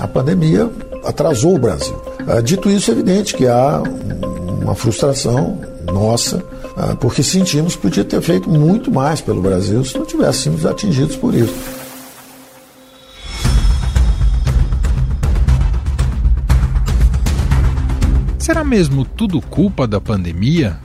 a 0.00 0.08
pandemia 0.08 0.70
atrasou 1.04 1.54
o 1.54 1.58
Brasil. 1.58 1.94
Uh, 2.26 2.42
dito 2.42 2.70
isso, 2.70 2.90
é 2.90 2.94
evidente 2.94 3.34
que 3.34 3.46
há 3.46 3.82
uma 4.62 4.74
frustração 4.74 5.60
nossa, 5.84 6.38
uh, 6.38 6.96
porque 6.96 7.22
sentimos 7.22 7.76
que 7.76 7.82
podia 7.82 8.04
ter 8.04 8.20
feito 8.22 8.48
muito 8.48 8.90
mais 8.90 9.20
pelo 9.20 9.42
Brasil 9.42 9.84
se 9.84 9.98
não 9.98 10.06
tivéssemos 10.06 10.64
atingidos 10.64 11.16
por 11.16 11.34
isso. 11.34 11.54
Será 18.38 18.64
mesmo 18.64 19.04
tudo 19.04 19.40
culpa 19.42 19.86
da 19.86 20.00
pandemia? 20.00 20.78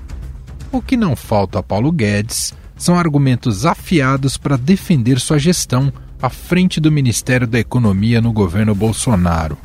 O 0.71 0.81
que 0.81 0.97
não 0.97 1.15
falta 1.15 1.59
a 1.59 1.63
Paulo 1.63 1.91
Guedes 1.91 2.53
são 2.77 2.99
argumentos 2.99 3.65
afiados 3.65 4.37
para 4.37 4.57
defender 4.57 5.19
sua 5.19 5.39
gestão 5.39 5.91
à 6.25 6.29
frente 6.29 6.81
do 6.81 6.91
Ministério 6.91 7.45
da 7.45 7.59
Economia 7.59 8.19
no 8.19 8.33
governo 8.33 8.73
Bolsonaro. 8.73 9.55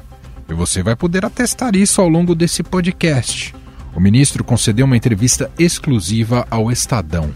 E 0.47 0.53
você 0.53 0.83
vai 0.83 0.95
poder 0.95 1.25
atestar 1.25 1.75
isso 1.75 2.03
ao 2.03 2.09
longo 2.09 2.35
desse 2.35 2.63
podcast. 2.63 3.55
O 3.97 4.01
ministro 4.01 4.45
concedeu 4.45 4.85
uma 4.85 4.97
entrevista 4.97 5.51
exclusiva 5.59 6.47
ao 6.51 6.71
Estadão. 6.71 7.31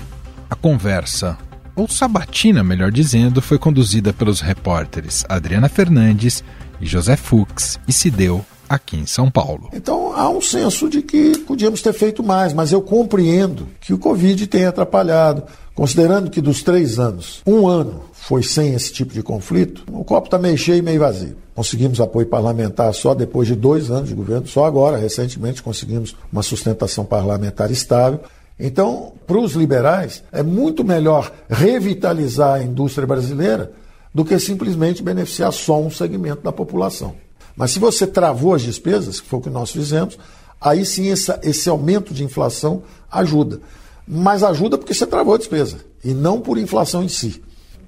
A 0.50 0.54
conversa, 0.54 1.38
ou 1.74 1.88
sabatina, 1.88 2.62
melhor 2.62 2.92
dizendo, 2.92 3.40
foi 3.40 3.58
conduzida 3.58 4.12
pelos 4.12 4.42
repórteres 4.42 5.24
Adriana 5.26 5.70
Fernandes 5.70 6.44
e 6.78 6.84
José 6.84 7.16
Fux 7.16 7.80
e 7.88 7.94
se 7.94 8.10
deu 8.10 8.44
aqui 8.68 8.98
em 8.98 9.06
São 9.06 9.30
Paulo. 9.30 9.70
Então 9.72 10.12
há 10.14 10.28
um 10.28 10.40
senso 10.42 10.88
de 10.88 11.00
que 11.00 11.38
podíamos 11.38 11.80
ter 11.80 11.94
feito 11.94 12.22
mais, 12.22 12.52
mas 12.52 12.72
eu 12.72 12.82
compreendo 12.82 13.68
que 13.80 13.94
o 13.94 13.98
Covid 13.98 14.46
tem 14.46 14.66
atrapalhado. 14.66 15.44
Considerando 15.74 16.30
que 16.30 16.40
dos 16.40 16.62
três 16.62 17.00
anos, 17.00 17.42
um 17.44 17.66
ano 17.66 18.04
foi 18.12 18.44
sem 18.44 18.74
esse 18.74 18.92
tipo 18.92 19.12
de 19.12 19.22
conflito, 19.24 19.84
o 19.92 20.04
copo 20.04 20.28
está 20.28 20.38
meio 20.38 20.56
cheio 20.56 20.78
e 20.78 20.82
meio 20.82 21.00
vazio. 21.00 21.36
Conseguimos 21.52 22.00
apoio 22.00 22.26
parlamentar 22.28 22.94
só 22.94 23.12
depois 23.12 23.48
de 23.48 23.56
dois 23.56 23.90
anos 23.90 24.08
de 24.08 24.14
governo, 24.14 24.46
só 24.46 24.64
agora, 24.64 24.96
recentemente, 24.96 25.62
conseguimos 25.62 26.16
uma 26.32 26.44
sustentação 26.44 27.04
parlamentar 27.04 27.72
estável. 27.72 28.20
Então, 28.58 29.12
para 29.26 29.38
os 29.38 29.54
liberais, 29.54 30.22
é 30.30 30.44
muito 30.44 30.84
melhor 30.84 31.32
revitalizar 31.50 32.54
a 32.54 32.62
indústria 32.62 33.06
brasileira 33.06 33.72
do 34.14 34.24
que 34.24 34.38
simplesmente 34.38 35.02
beneficiar 35.02 35.52
só 35.52 35.80
um 35.80 35.90
segmento 35.90 36.42
da 36.42 36.52
população. 36.52 37.16
Mas 37.56 37.72
se 37.72 37.80
você 37.80 38.06
travou 38.06 38.54
as 38.54 38.62
despesas, 38.62 39.20
que 39.20 39.28
foi 39.28 39.40
o 39.40 39.42
que 39.42 39.50
nós 39.50 39.72
fizemos, 39.72 40.16
aí 40.60 40.84
sim 40.84 41.10
essa, 41.10 41.40
esse 41.42 41.68
aumento 41.68 42.14
de 42.14 42.22
inflação 42.22 42.82
ajuda. 43.10 43.60
Mas 44.06 44.42
ajuda 44.42 44.76
porque 44.76 44.94
você 44.94 45.06
travou 45.06 45.34
a 45.34 45.38
despesa 45.38 45.78
e 46.04 46.12
não 46.12 46.40
por 46.40 46.58
inflação 46.58 47.02
em 47.02 47.08
si. 47.08 47.42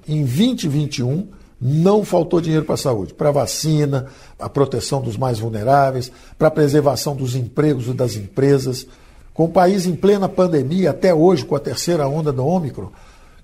Em 0.07 0.25
2021, 0.25 1.27
não 1.59 2.05
faltou 2.05 2.39
dinheiro 2.39 2.65
para 2.65 2.75
a 2.75 2.77
saúde, 2.77 3.13
para 3.13 3.29
a 3.29 3.31
vacina, 3.31 4.07
a 4.39 4.47
proteção 4.47 5.01
dos 5.01 5.17
mais 5.17 5.39
vulneráveis, 5.39 6.11
para 6.37 6.47
a 6.47 6.51
preservação 6.51 7.15
dos 7.15 7.35
empregos 7.35 7.87
e 7.87 7.93
das 7.93 8.15
empresas. 8.15 8.87
Com 9.33 9.45
o 9.45 9.49
país 9.49 9.85
em 9.85 9.95
plena 9.95 10.29
pandemia, 10.29 10.91
até 10.91 11.13
hoje, 11.13 11.45
com 11.45 11.55
a 11.55 11.59
terceira 11.59 12.07
onda 12.07 12.31
do 12.31 12.45
Ômicron, 12.45 12.89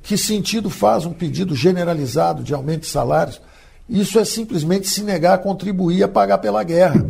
que 0.01 0.17
sentido 0.17 0.69
faz 0.69 1.05
um 1.05 1.13
pedido 1.13 1.55
generalizado 1.55 2.43
de 2.43 2.53
aumento 2.53 2.81
de 2.81 2.87
salários? 2.87 3.41
Isso 3.89 4.19
é 4.19 4.25
simplesmente 4.25 4.87
se 4.87 5.03
negar 5.03 5.35
a 5.35 5.37
contribuir 5.37 6.03
a 6.03 6.07
pagar 6.07 6.37
pela 6.39 6.63
guerra. 6.63 7.03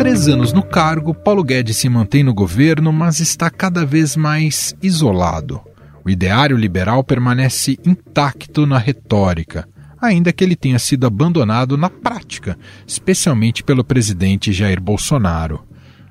Três 0.00 0.28
anos 0.28 0.50
no 0.50 0.62
cargo, 0.62 1.12
Paulo 1.12 1.44
Guedes 1.44 1.76
se 1.76 1.86
mantém 1.86 2.22
no 2.22 2.32
governo, 2.32 2.90
mas 2.90 3.20
está 3.20 3.50
cada 3.50 3.84
vez 3.84 4.16
mais 4.16 4.74
isolado. 4.82 5.60
O 6.02 6.08
ideário 6.08 6.56
liberal 6.56 7.04
permanece 7.04 7.78
intacto 7.84 8.64
na 8.64 8.78
retórica, 8.78 9.68
ainda 10.00 10.32
que 10.32 10.42
ele 10.42 10.56
tenha 10.56 10.78
sido 10.78 11.06
abandonado 11.06 11.76
na 11.76 11.90
prática, 11.90 12.56
especialmente 12.86 13.62
pelo 13.62 13.84
presidente 13.84 14.54
Jair 14.54 14.80
Bolsonaro. 14.80 15.66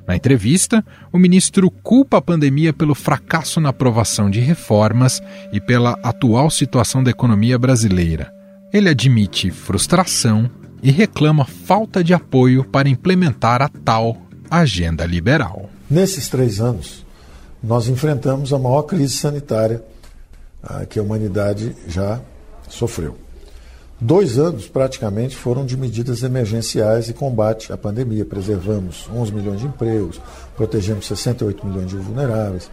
Na 0.08 0.16
entrevista, 0.16 0.86
o 1.12 1.18
ministro 1.18 1.72
culpa 1.72 2.18
a 2.18 2.22
pandemia 2.22 2.72
pelo 2.72 2.94
fracasso 2.94 3.60
na 3.60 3.70
aprovação 3.70 4.30
de 4.30 4.40
reformas 4.40 5.20
e 5.52 5.60
pela 5.60 5.98
atual 6.04 6.52
situação 6.52 7.04
da 7.04 7.10
economia 7.10 7.58
brasileira. 7.58 8.32
Ele 8.72 8.88
admite 8.88 9.50
frustração 9.50 10.48
e 10.82 10.92
reclama 10.92 11.46
falta 11.46 12.04
de 12.04 12.14
apoio 12.14 12.64
para 12.64 12.90
implementar 12.90 13.62
a 13.62 13.70
tal 13.70 14.18
agenda 14.50 15.06
liberal. 15.06 15.70
Nesses 15.90 16.30
três 16.30 16.60
anos, 16.60 17.06
nós 17.62 17.88
enfrentamos 17.88 18.54
a 18.54 18.60
maior 18.60 18.84
crise 18.84 19.18
sanitária 19.18 19.84
ah, 20.64 20.86
que 20.86 21.00
a 21.00 21.04
humanidade 21.04 21.76
já 21.88 22.22
sofreu. 22.68 23.18
Dois 24.02 24.40
anos, 24.40 24.66
praticamente, 24.66 25.36
foram 25.36 25.66
de 25.66 25.76
medidas 25.76 26.24
emergenciais 26.24 27.10
e 27.10 27.14
combate 27.14 27.74
à 27.74 27.78
pandemia. 27.78 28.24
Preservamos 28.24 29.10
11 29.14 29.34
milhões 29.34 29.60
de 29.60 29.66
empregos, 29.66 30.22
protegemos 30.56 31.06
68 31.06 31.68
milhões 31.68 31.90
de 31.90 31.98
vulneráveis. 31.98 32.72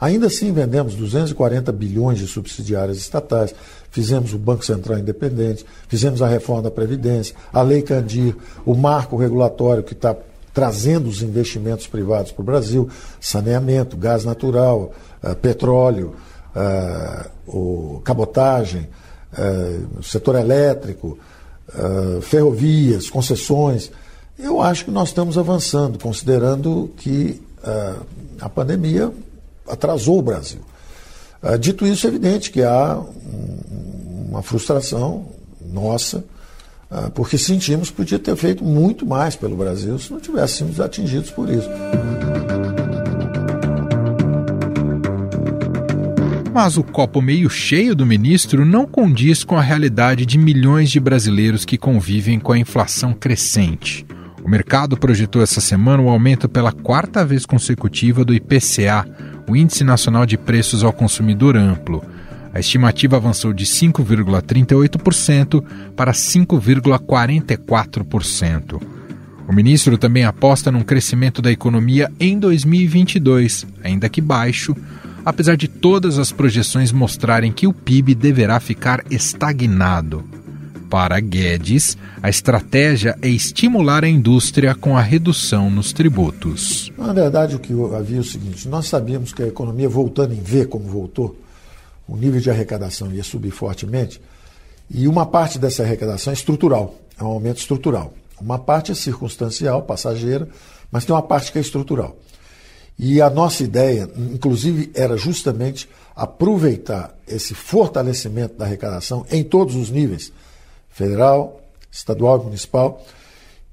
Ainda 0.00 0.28
assim, 0.28 0.50
vendemos 0.50 0.94
240 0.94 1.70
bilhões 1.72 2.18
de 2.18 2.26
subsidiárias 2.26 2.96
estatais, 2.96 3.54
fizemos 3.92 4.32
o 4.32 4.38
Banco 4.38 4.64
Central 4.64 4.98
independente, 4.98 5.64
fizemos 5.86 6.22
a 6.22 6.26
reforma 6.26 6.62
da 6.62 6.70
Previdência, 6.70 7.36
a 7.52 7.62
Lei 7.62 7.82
Candir, 7.82 8.34
o 8.66 8.74
marco 8.74 9.16
regulatório 9.16 9.82
que 9.82 9.92
está 9.92 10.16
trazendo 10.52 11.08
os 11.08 11.22
investimentos 11.22 11.86
privados 11.86 12.32
para 12.32 12.42
o 12.42 12.44
Brasil, 12.44 12.88
saneamento, 13.20 13.96
gás 13.96 14.24
natural, 14.24 14.92
uh, 15.22 15.34
petróleo, 15.36 16.14
uh, 16.54 17.30
o 17.46 18.00
cabotagem, 18.00 18.88
uh, 19.32 20.02
setor 20.02 20.36
elétrico, 20.36 21.18
ferrovias, 22.20 23.08
concessões. 23.08 23.90
Eu 24.38 24.60
acho 24.60 24.84
que 24.84 24.90
nós 24.90 25.08
estamos 25.08 25.38
avançando, 25.38 25.98
considerando 25.98 26.90
que 26.98 27.40
a 28.38 28.46
pandemia 28.46 29.10
atrasou 29.66 30.18
o 30.18 30.22
Brasil. 30.22 30.60
dito 31.58 31.86
isso, 31.86 32.06
é 32.06 32.10
evidente 32.10 32.50
que 32.50 32.62
há 32.62 33.02
uma 34.32 34.42
frustração 34.42 35.28
nossa, 35.70 36.24
porque 37.14 37.36
sentimos 37.36 37.90
que 37.90 37.96
podia 37.96 38.18
ter 38.18 38.34
feito 38.34 38.64
muito 38.64 39.04
mais 39.04 39.36
pelo 39.36 39.56
Brasil 39.56 39.98
se 39.98 40.10
não 40.10 40.18
tivéssemos 40.18 40.80
atingidos 40.80 41.30
por 41.30 41.50
isso. 41.50 41.68
Mas 46.52 46.76
o 46.76 46.82
copo 46.82 47.20
meio 47.22 47.48
cheio 47.48 47.94
do 47.94 48.04
ministro 48.06 48.64
não 48.64 48.86
condiz 48.86 49.44
com 49.44 49.56
a 49.56 49.62
realidade 49.62 50.24
de 50.26 50.38
milhões 50.38 50.90
de 50.90 51.00
brasileiros 51.00 51.64
que 51.64 51.78
convivem 51.78 52.38
com 52.40 52.52
a 52.52 52.58
inflação 52.58 53.12
crescente. 53.12 54.06
O 54.42 54.48
mercado 54.48 54.96
projetou 54.96 55.42
essa 55.42 55.60
semana 55.60 56.02
o 56.02 56.08
aumento 56.08 56.48
pela 56.48 56.72
quarta 56.72 57.24
vez 57.24 57.46
consecutiva 57.46 58.24
do 58.24 58.34
IPCA, 58.34 59.06
o 59.48 59.54
Índice 59.54 59.84
Nacional 59.84 60.26
de 60.26 60.36
Preços 60.36 60.82
ao 60.82 60.92
Consumidor 60.92 61.56
Amplo. 61.56 62.02
A 62.54 62.60
estimativa 62.60 63.16
avançou 63.16 63.52
de 63.52 63.64
5,38% 63.64 65.64
para 65.96 66.12
5,44%. 66.12 68.80
O 69.48 69.52
ministro 69.52 69.98
também 69.98 70.24
aposta 70.24 70.70
num 70.70 70.82
crescimento 70.82 71.42
da 71.42 71.50
economia 71.50 72.12
em 72.20 72.38
2022, 72.38 73.66
ainda 73.82 74.08
que 74.08 74.20
baixo, 74.20 74.76
apesar 75.24 75.56
de 75.56 75.66
todas 75.66 76.16
as 76.18 76.30
projeções 76.30 76.92
mostrarem 76.92 77.50
que 77.52 77.66
o 77.66 77.72
PIB 77.72 78.14
deverá 78.14 78.60
ficar 78.60 79.02
estagnado. 79.10 80.22
Para 80.88 81.18
Guedes, 81.20 81.98
a 82.22 82.28
estratégia 82.28 83.16
é 83.22 83.28
estimular 83.28 84.04
a 84.04 84.08
indústria 84.08 84.74
com 84.74 84.94
a 84.94 85.00
redução 85.00 85.70
nos 85.70 85.94
tributos. 85.94 86.92
Na 86.98 87.14
verdade, 87.14 87.56
o 87.56 87.58
que 87.58 87.72
havia 87.96 88.18
é 88.18 88.20
o 88.20 88.24
seguinte: 88.24 88.68
nós 88.68 88.88
sabíamos 88.88 89.32
que 89.32 89.42
a 89.42 89.46
economia 89.46 89.88
voltando 89.88 90.34
em 90.34 90.42
V, 90.42 90.66
como 90.66 90.84
voltou, 90.84 91.41
o 92.12 92.16
nível 92.16 92.40
de 92.42 92.50
arrecadação 92.50 93.10
ia 93.10 93.24
subir 93.24 93.50
fortemente, 93.50 94.20
e 94.90 95.08
uma 95.08 95.24
parte 95.24 95.58
dessa 95.58 95.82
arrecadação 95.82 96.30
é 96.30 96.34
estrutural, 96.34 96.94
é 97.18 97.24
um 97.24 97.28
aumento 97.28 97.56
estrutural. 97.56 98.12
Uma 98.38 98.58
parte 98.58 98.92
é 98.92 98.94
circunstancial, 98.94 99.80
passageira, 99.82 100.46
mas 100.90 101.06
tem 101.06 101.14
uma 101.14 101.22
parte 101.22 101.50
que 101.50 101.56
é 101.56 101.60
estrutural. 101.62 102.14
E 102.98 103.22
a 103.22 103.30
nossa 103.30 103.62
ideia, 103.62 104.10
inclusive, 104.14 104.90
era 104.94 105.16
justamente 105.16 105.88
aproveitar 106.14 107.16
esse 107.26 107.54
fortalecimento 107.54 108.58
da 108.58 108.66
arrecadação 108.66 109.24
em 109.30 109.42
todos 109.42 109.74
os 109.74 109.88
níveis 109.88 110.30
federal, 110.90 111.62
estadual 111.90 112.42
e 112.42 112.44
municipal 112.44 113.02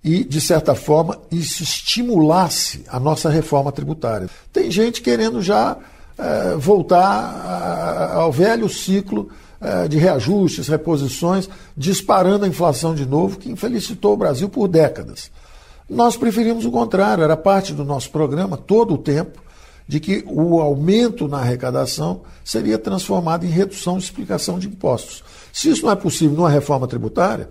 e, 0.01 0.23
de 0.23 0.39
certa 0.39 0.73
forma, 0.75 1.19
isso 1.29 1.61
estimulasse 1.61 2.85
a 2.87 3.01
nossa 3.01 3.29
reforma 3.29 3.69
tributária. 3.69 4.29
Tem 4.53 4.71
gente 4.71 5.01
querendo 5.01 5.41
já 5.41 5.77
é, 6.19 6.55
voltar 6.55 8.11
ao 8.13 8.31
velho 8.31 8.67
ciclo 8.67 9.29
é, 9.61 9.87
de 9.87 9.97
reajustes, 9.97 10.67
reposições, 10.67 11.49
disparando 11.75 12.45
a 12.45 12.47
inflação 12.47 12.93
de 12.93 13.05
novo, 13.05 13.37
que 13.37 13.49
infelicitou 13.49 14.13
o 14.13 14.17
Brasil 14.17 14.49
por 14.49 14.67
décadas. 14.67 15.31
Nós 15.89 16.15
preferimos 16.15 16.65
o 16.65 16.71
contrário, 16.71 17.23
era 17.23 17.35
parte 17.35 17.73
do 17.73 17.83
nosso 17.83 18.11
programa 18.11 18.57
todo 18.57 18.93
o 18.93 18.97
tempo 18.97 19.41
de 19.87 19.99
que 19.99 20.23
o 20.27 20.61
aumento 20.61 21.27
na 21.27 21.39
arrecadação 21.39 22.21
seria 22.43 22.77
transformado 22.77 23.43
em 23.43 23.49
redução 23.49 23.97
de 23.97 24.03
explicação 24.03 24.59
de 24.59 24.67
impostos. 24.67 25.23
Se 25.51 25.69
isso 25.69 25.83
não 25.83 25.91
é 25.91 25.95
possível 25.95 26.37
numa 26.37 26.49
reforma 26.49 26.87
tributária, 26.87 27.49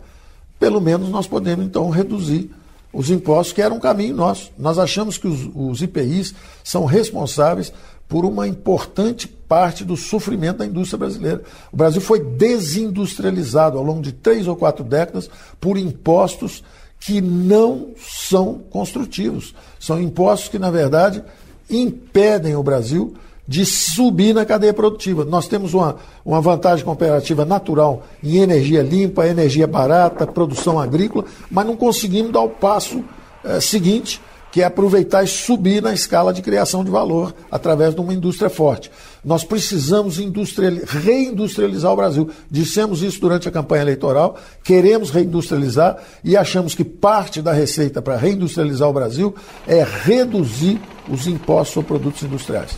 pelo 0.59 0.81
menos 0.81 1.09
nós 1.09 1.27
podemos 1.27 1.65
então 1.65 1.91
reduzir 1.91 2.51
os 2.93 3.11
impostos, 3.11 3.53
que 3.53 3.61
era 3.61 3.75
um 3.75 3.81
caminho 3.81 4.15
nosso. 4.15 4.51
Nós 4.57 4.79
achamos 4.79 5.19
que 5.19 5.27
os, 5.27 5.51
os 5.55 5.83
IPIs 5.83 6.35
são 6.63 6.85
responsáveis 6.85 7.73
por 8.09 8.25
uma 8.25 8.49
importante 8.49 9.29
parte 9.29 9.85
do 9.85 9.97
sofrimento 9.97 10.59
da 10.59 10.67
indústria 10.67 10.99
brasileira. 10.99 11.43
O 11.73 11.77
Brasil 11.77 12.01
foi 12.01 12.21
desindustrializado 12.21 13.77
ao 13.79 13.85
longo 13.85 14.03
de 14.03 14.13
três 14.13 14.49
ou 14.49 14.57
quatro 14.57 14.85
décadas 14.85 15.29
por 15.61 15.77
impostos 15.77 16.65
que 16.99 17.21
não 17.21 17.91
são 17.97 18.61
construtivos. 18.71 19.55
São 19.79 20.01
impostos 20.01 20.49
que, 20.49 20.59
na 20.59 20.71
verdade, 20.71 21.23
impedem 21.71 22.57
o 22.57 22.63
Brasil 22.63 23.15
de 23.47 23.65
subir 23.65 24.35
na 24.35 24.45
cadeia 24.45 24.75
produtiva. 24.75 25.25
Nós 25.25 25.49
temos 25.49 25.73
uma, 25.73 25.97
uma 26.25 26.41
vantagem 26.41 26.85
comparativa 26.85 27.47
natural 27.47 28.05
em 28.23 28.37
energia 28.37 28.83
limpa, 28.83 29.27
energia 29.27 29.67
barata, 29.67 30.27
produção 30.27 30.79
agrícola, 30.79 31.25
mas 31.51 31.67
não 31.67 31.75
conseguimos 31.75 32.31
dar 32.31 32.43
o 32.43 32.51
passo 32.51 33.03
é, 33.43 33.59
seguinte, 33.59 34.21
que 34.51 34.63
é 34.63 34.65
aproveitar 34.65 35.23
e 35.23 35.27
subir 35.27 35.83
na 35.83 35.93
escala 35.93 36.33
de 36.33 36.43
criação 36.43 36.85
de 36.85 36.91
valor 36.91 37.35
através 37.51 37.95
de 37.95 38.01
uma 38.01 38.15
indústria 38.15 38.49
forte. 38.49 38.91
Nós 39.25 39.45
precisamos 39.45 40.17
reindustrializar 40.17 41.93
o 41.93 41.97
Brasil. 41.97 42.31
Dissemos 42.51 43.03
isso 43.03 43.21
durante 43.21 43.49
a 43.49 43.53
campanha 43.53 43.83
eleitoral, 43.83 44.39
queremos 44.65 45.11
reindustrializar 45.11 45.99
e 46.25 46.37
achamos 46.37 46.75
que 46.75 46.85
parte 46.85 47.43
da 47.43 47.53
receita 47.53 48.01
para 48.01 48.17
reindustrializar 48.17 48.89
o 48.89 48.93
Brasil 48.93 49.35
é 49.67 49.85
reduzir 49.85 50.81
os 51.09 51.27
impostos 51.27 51.75
sobre 51.75 51.89
produtos 51.89 52.23
industriais. 52.23 52.77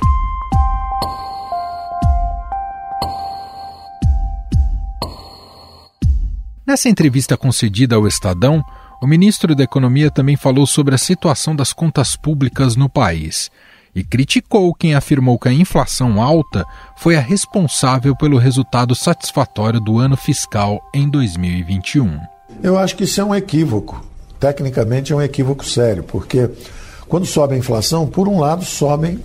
Nessa 6.66 6.88
entrevista 6.88 7.36
concedida 7.36 7.96
ao 7.96 8.06
Estadão, 8.06 8.62
o 9.00 9.06
ministro 9.06 9.54
da 9.54 9.64
Economia 9.64 10.10
também 10.10 10.36
falou 10.36 10.66
sobre 10.66 10.94
a 10.94 10.98
situação 10.98 11.56
das 11.56 11.72
contas 11.72 12.14
públicas 12.14 12.76
no 12.76 12.88
país 12.88 13.50
e 13.94 14.04
criticou 14.04 14.74
quem 14.74 14.94
afirmou 14.94 15.38
que 15.38 15.48
a 15.48 15.52
inflação 15.52 16.22
alta 16.22 16.64
foi 16.96 17.16
a 17.16 17.20
responsável 17.20 18.14
pelo 18.14 18.38
resultado 18.38 18.94
satisfatório 18.94 19.80
do 19.80 19.98
ano 19.98 20.16
fiscal 20.16 20.80
em 20.94 21.08
2021. 21.08 22.20
Eu 22.62 22.78
acho 22.78 22.94
que 22.94 23.04
isso 23.04 23.20
é 23.20 23.24
um 23.24 23.34
equívoco. 23.34 24.04
Tecnicamente 24.38 25.12
é 25.12 25.16
um 25.16 25.22
equívoco 25.22 25.64
sério, 25.64 26.02
porque 26.02 26.50
quando 27.08 27.26
sobe 27.26 27.54
a 27.54 27.58
inflação, 27.58 28.06
por 28.06 28.28
um 28.28 28.38
lado 28.38 28.64
sobem 28.64 29.18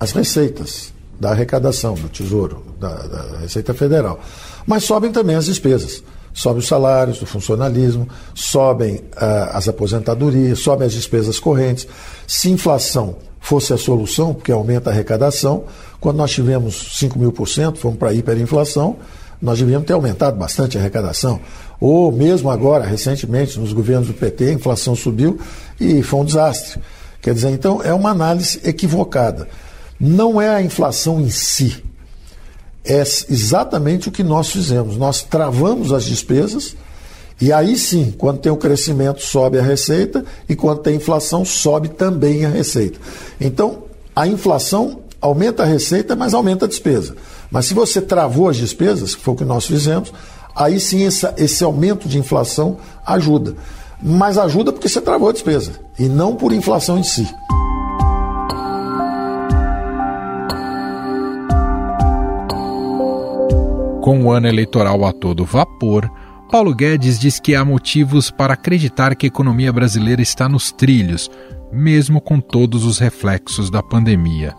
as 0.00 0.12
receitas 0.12 0.92
da 1.20 1.30
arrecadação 1.30 1.94
do 1.94 2.08
Tesouro, 2.08 2.64
da, 2.78 2.94
da 2.94 3.38
Receita 3.40 3.74
Federal, 3.74 4.20
mas 4.66 4.84
sobem 4.84 5.12
também 5.12 5.36
as 5.36 5.46
despesas 5.46 6.02
sobem 6.32 6.58
os 6.58 6.66
salários 6.66 7.18
do 7.18 7.26
funcionalismo, 7.26 8.08
sobem 8.34 9.02
ah, 9.16 9.50
as 9.54 9.68
aposentadorias, 9.68 10.58
sobem 10.60 10.86
as 10.86 10.92
despesas 10.92 11.38
correntes. 11.38 11.86
Se 12.26 12.50
inflação 12.50 13.16
fosse 13.40 13.72
a 13.72 13.78
solução, 13.78 14.34
porque 14.34 14.52
aumenta 14.52 14.90
a 14.90 14.92
arrecadação, 14.92 15.64
quando 16.00 16.16
nós 16.16 16.30
tivemos 16.30 16.98
5 16.98 17.18
mil 17.18 17.32
por 17.32 17.48
cento, 17.48 17.78
fomos 17.78 17.98
para 17.98 18.10
a 18.10 18.14
hiperinflação, 18.14 18.96
nós 19.40 19.58
devíamos 19.58 19.86
ter 19.86 19.92
aumentado 19.92 20.36
bastante 20.36 20.76
a 20.76 20.80
arrecadação. 20.80 21.40
Ou 21.80 22.10
mesmo 22.10 22.50
agora, 22.50 22.84
recentemente, 22.84 23.58
nos 23.58 23.72
governos 23.72 24.08
do 24.08 24.14
PT, 24.14 24.46
a 24.46 24.52
inflação 24.52 24.96
subiu 24.96 25.38
e 25.80 26.02
foi 26.02 26.20
um 26.20 26.24
desastre. 26.24 26.80
Quer 27.22 27.34
dizer, 27.34 27.50
então, 27.50 27.82
é 27.82 27.92
uma 27.92 28.10
análise 28.10 28.60
equivocada. 28.64 29.48
Não 29.98 30.40
é 30.40 30.48
a 30.48 30.62
inflação 30.62 31.20
em 31.20 31.30
si, 31.30 31.82
é 32.84 33.00
exatamente 33.00 34.08
o 34.08 34.12
que 34.12 34.22
nós 34.22 34.50
fizemos. 34.50 34.96
Nós 34.96 35.22
travamos 35.22 35.92
as 35.92 36.04
despesas 36.04 36.76
e 37.40 37.52
aí 37.52 37.78
sim, 37.78 38.12
quando 38.16 38.40
tem 38.40 38.50
o 38.50 38.56
crescimento, 38.56 39.22
sobe 39.22 39.58
a 39.58 39.62
receita 39.62 40.24
e 40.48 40.56
quando 40.56 40.80
tem 40.80 40.96
inflação, 40.96 41.44
sobe 41.44 41.88
também 41.88 42.44
a 42.44 42.48
receita. 42.48 42.98
Então, 43.40 43.84
a 44.14 44.26
inflação 44.26 45.00
aumenta 45.20 45.62
a 45.62 45.66
receita, 45.66 46.16
mas 46.16 46.34
aumenta 46.34 46.64
a 46.64 46.68
despesa. 46.68 47.14
Mas 47.50 47.66
se 47.66 47.74
você 47.74 48.00
travou 48.00 48.48
as 48.48 48.56
despesas, 48.56 49.14
que 49.14 49.22
foi 49.22 49.34
o 49.34 49.36
que 49.36 49.44
nós 49.44 49.66
fizemos, 49.66 50.12
aí 50.54 50.80
sim 50.80 51.04
essa, 51.04 51.32
esse 51.36 51.62
aumento 51.62 52.08
de 52.08 52.18
inflação 52.18 52.78
ajuda. 53.06 53.54
Mas 54.02 54.36
ajuda 54.36 54.72
porque 54.72 54.88
você 54.88 55.00
travou 55.00 55.28
a 55.28 55.32
despesa 55.32 55.72
e 55.98 56.08
não 56.08 56.34
por 56.34 56.52
inflação 56.52 56.98
em 56.98 57.04
si. 57.04 57.28
Com 64.08 64.24
o 64.24 64.32
ano 64.32 64.48
eleitoral 64.48 65.04
a 65.04 65.12
todo 65.12 65.44
vapor, 65.44 66.10
Paulo 66.50 66.74
Guedes 66.74 67.18
diz 67.18 67.38
que 67.38 67.54
há 67.54 67.62
motivos 67.62 68.30
para 68.30 68.54
acreditar 68.54 69.14
que 69.14 69.26
a 69.26 69.28
economia 69.28 69.70
brasileira 69.70 70.22
está 70.22 70.48
nos 70.48 70.72
trilhos, 70.72 71.30
mesmo 71.70 72.18
com 72.18 72.40
todos 72.40 72.86
os 72.86 72.98
reflexos 72.98 73.68
da 73.68 73.82
pandemia. 73.82 74.54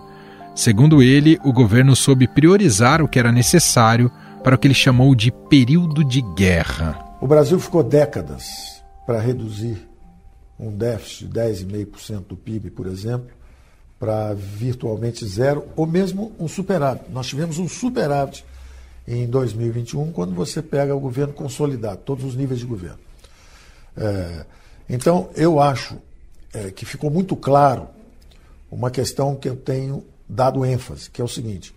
Segundo 0.54 1.01
ele, 1.01 1.40
o 1.44 1.51
governo 1.51 1.96
soube 1.96 2.28
priorizar 2.28 3.01
o 3.01 3.07
que 3.07 3.18
era 3.18 3.31
necessário 3.31 4.12
para 4.44 4.54
o 4.54 4.57
que 4.60 4.68
ele 4.68 4.75
chamou 4.75 5.16
de 5.16 5.31
período 5.31 6.04
de 6.04 6.22
guerra. 6.22 7.18
O 7.19 7.25
Brasil 7.25 7.60
ficou 7.60 7.81
décadas 7.81 8.84
para 9.04 9.19
reduzir 9.19 9.90
um 10.60 10.69
déficit 10.69 11.25
de 11.25 11.40
10,5% 11.40 12.28
do 12.28 12.38
PIB, 12.38 12.69
por 12.69 12.86
exemplo, 12.86 13.31
para 14.00 14.31
virtualmente 14.36 15.25
zero, 15.25 15.66
ou 15.75 15.88
mesmo 15.88 16.34
um 16.40 16.48
superávit. 16.48 17.06
Nós 17.12 17.25
tivemos 17.25 17.57
um 17.57 17.68
superávit 17.68 18.45
em 19.10 19.28
2021, 19.28 20.12
quando 20.12 20.36
você 20.36 20.62
pega 20.62 20.96
o 20.96 21.00
governo 21.00 21.34
consolidado, 21.34 22.02
todos 22.06 22.24
os 22.24 22.36
níveis 22.36 22.60
de 22.60 22.66
governo. 22.68 23.00
É, 23.98 24.46
então, 24.88 25.30
eu 25.36 25.60
acho 25.60 25.98
é, 26.54 26.70
que 26.70 26.86
ficou 26.86 27.10
muito 27.10 27.36
claro 27.36 27.88
uma 28.70 28.92
questão 28.92 29.36
que 29.36 29.50
eu 29.50 29.56
tenho 29.56 30.06
dado 30.28 30.64
ênfase, 30.64 31.10
que 31.10 31.20
é 31.20 31.26
o 31.26 31.28
seguinte: 31.28 31.74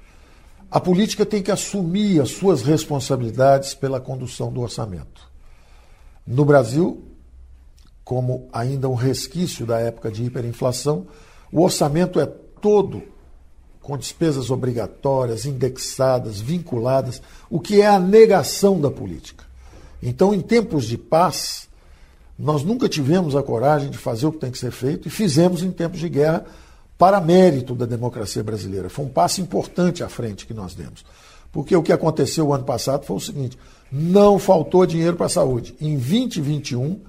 a 0.71 0.79
política 0.79 1.25
tem 1.25 1.43
que 1.43 1.51
assumir 1.51 2.21
as 2.21 2.31
suas 2.33 2.61
responsabilidades 2.61 3.73
pela 3.73 3.99
condução 3.99 4.53
do 4.53 4.61
orçamento. 4.61 5.31
No 6.27 6.45
Brasil, 6.45 7.03
como 8.05 8.47
ainda 8.53 8.91
um 8.91 8.95
resquício 8.95 9.65
da 9.65 9.79
época 9.81 10.11
de 10.11 10.23
hiperinflação, 10.23 11.07
o 11.51 11.63
orçamento 11.63 12.21
é 12.21 12.27
todo 12.27 13.03
com 13.83 13.99
despesas 13.99 14.51
obrigatórias, 14.51 15.45
indexadas, 15.45 16.41
vinculadas, 16.41 17.21
o 17.51 17.59
que 17.59 17.81
é 17.81 17.87
a 17.87 17.99
negação 17.99 18.81
da 18.81 18.91
política. 18.91 19.45
Então, 20.03 20.33
em 20.33 20.41
tempos 20.41 20.85
de 20.85 20.97
paz, 20.97 21.69
nós 22.39 22.63
nunca 22.63 22.89
tivemos 22.89 23.37
a 23.37 23.43
coragem 23.43 23.91
de 23.91 23.99
fazer 23.99 24.27
o 24.27 24.33
que 24.33 24.39
tem 24.39 24.51
que 24.51 24.59
ser 24.59 24.71
feito 24.71 25.09
e 25.09 25.11
fizemos 25.11 25.63
em 25.63 25.71
tempos 25.71 26.01
de 26.01 26.09
guerra 26.09 26.45
para 26.97 27.21
mérito 27.21 27.75
da 27.75 27.85
democracia 27.85 28.43
brasileira. 28.43 28.89
Foi 28.89 29.05
um 29.05 29.09
passo 29.09 29.41
importante 29.41 30.03
à 30.05 30.09
frente 30.09 30.47
que 30.47 30.55
nós 30.55 30.75
demos. 30.75 31.05
Porque 31.51 31.77
o 31.77 31.83
que 31.83 31.93
aconteceu 31.93 32.49
o 32.49 32.55
ano 32.55 32.65
passado 32.65 33.05
foi 33.05 33.17
o 33.17 33.21
seguinte: 33.21 33.59
não 33.91 34.39
faltou 34.39 34.87
dinheiro 34.87 35.17
para 35.17 35.27
a 35.27 35.29
saúde. 35.29 35.75
Em 35.81 35.97
2021, 35.97 37.01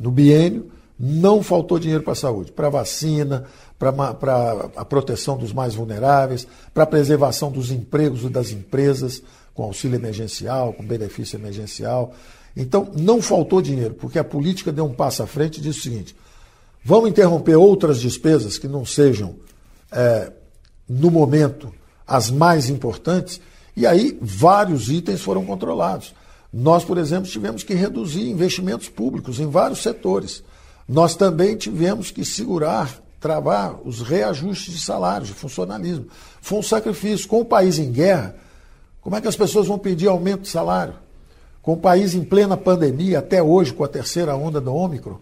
no 0.00 0.10
biênio, 0.10 0.70
não 0.98 1.42
faltou 1.42 1.78
dinheiro 1.78 2.02
para 2.02 2.12
a 2.12 2.16
saúde, 2.16 2.50
para 2.50 2.68
vacina, 2.68 3.44
para 3.78 4.70
a 4.76 4.84
proteção 4.84 5.36
dos 5.36 5.52
mais 5.52 5.74
vulneráveis, 5.74 6.46
para 6.74 6.82
a 6.82 6.86
preservação 6.86 7.52
dos 7.52 7.70
empregos 7.70 8.24
e 8.24 8.28
das 8.28 8.50
empresas, 8.50 9.22
com 9.54 9.62
auxílio 9.62 9.96
emergencial, 9.96 10.72
com 10.72 10.84
benefício 10.84 11.36
emergencial. 11.36 12.12
Então, 12.56 12.90
não 12.96 13.22
faltou 13.22 13.62
dinheiro, 13.62 13.94
porque 13.94 14.18
a 14.18 14.24
política 14.24 14.72
deu 14.72 14.84
um 14.84 14.92
passo 14.92 15.22
à 15.22 15.26
frente 15.26 15.58
e 15.58 15.60
disse 15.60 15.78
o 15.78 15.82
seguinte: 15.82 16.16
vamos 16.84 17.08
interromper 17.08 17.54
outras 17.54 18.00
despesas 18.00 18.58
que 18.58 18.66
não 18.66 18.84
sejam, 18.84 19.36
é, 19.92 20.32
no 20.88 21.10
momento, 21.10 21.72
as 22.04 22.30
mais 22.30 22.68
importantes, 22.68 23.40
e 23.76 23.86
aí 23.86 24.18
vários 24.20 24.88
itens 24.88 25.20
foram 25.20 25.44
controlados. 25.44 26.12
Nós, 26.52 26.84
por 26.84 26.98
exemplo, 26.98 27.30
tivemos 27.30 27.62
que 27.62 27.74
reduzir 27.74 28.28
investimentos 28.28 28.88
públicos 28.88 29.38
em 29.38 29.46
vários 29.46 29.82
setores. 29.82 30.42
Nós 30.88 31.14
também 31.14 31.54
tivemos 31.54 32.10
que 32.10 32.24
segurar, 32.24 32.98
travar 33.20 33.78
os 33.84 34.00
reajustes 34.00 34.72
de 34.72 34.80
salários, 34.80 35.28
de 35.28 35.34
funcionalismo. 35.34 36.06
Foi 36.40 36.58
um 36.58 36.62
sacrifício. 36.62 37.28
Com 37.28 37.40
o 37.42 37.44
país 37.44 37.78
em 37.78 37.92
guerra, 37.92 38.34
como 39.02 39.14
é 39.14 39.20
que 39.20 39.28
as 39.28 39.36
pessoas 39.36 39.66
vão 39.66 39.78
pedir 39.78 40.08
aumento 40.08 40.42
de 40.42 40.48
salário? 40.48 40.94
Com 41.60 41.74
o 41.74 41.76
país 41.76 42.14
em 42.14 42.24
plena 42.24 42.56
pandemia, 42.56 43.18
até 43.18 43.42
hoje, 43.42 43.74
com 43.74 43.84
a 43.84 43.88
terceira 43.88 44.34
onda 44.34 44.60
do 44.60 44.74
Ômicron, 44.74 45.18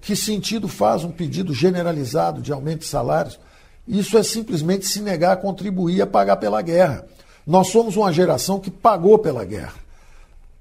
que 0.00 0.16
sentido 0.16 0.66
faz 0.66 1.04
um 1.04 1.12
pedido 1.12 1.54
generalizado 1.54 2.42
de 2.42 2.52
aumento 2.52 2.80
de 2.80 2.86
salários? 2.86 3.38
Isso 3.86 4.18
é 4.18 4.22
simplesmente 4.22 4.86
se 4.86 5.00
negar 5.00 5.32
a 5.32 5.36
contribuir 5.36 6.02
a 6.02 6.06
pagar 6.06 6.36
pela 6.36 6.60
guerra. 6.60 7.06
Nós 7.46 7.68
somos 7.68 7.96
uma 7.96 8.12
geração 8.12 8.58
que 8.58 8.70
pagou 8.70 9.18
pela 9.18 9.44
guerra. 9.44 9.74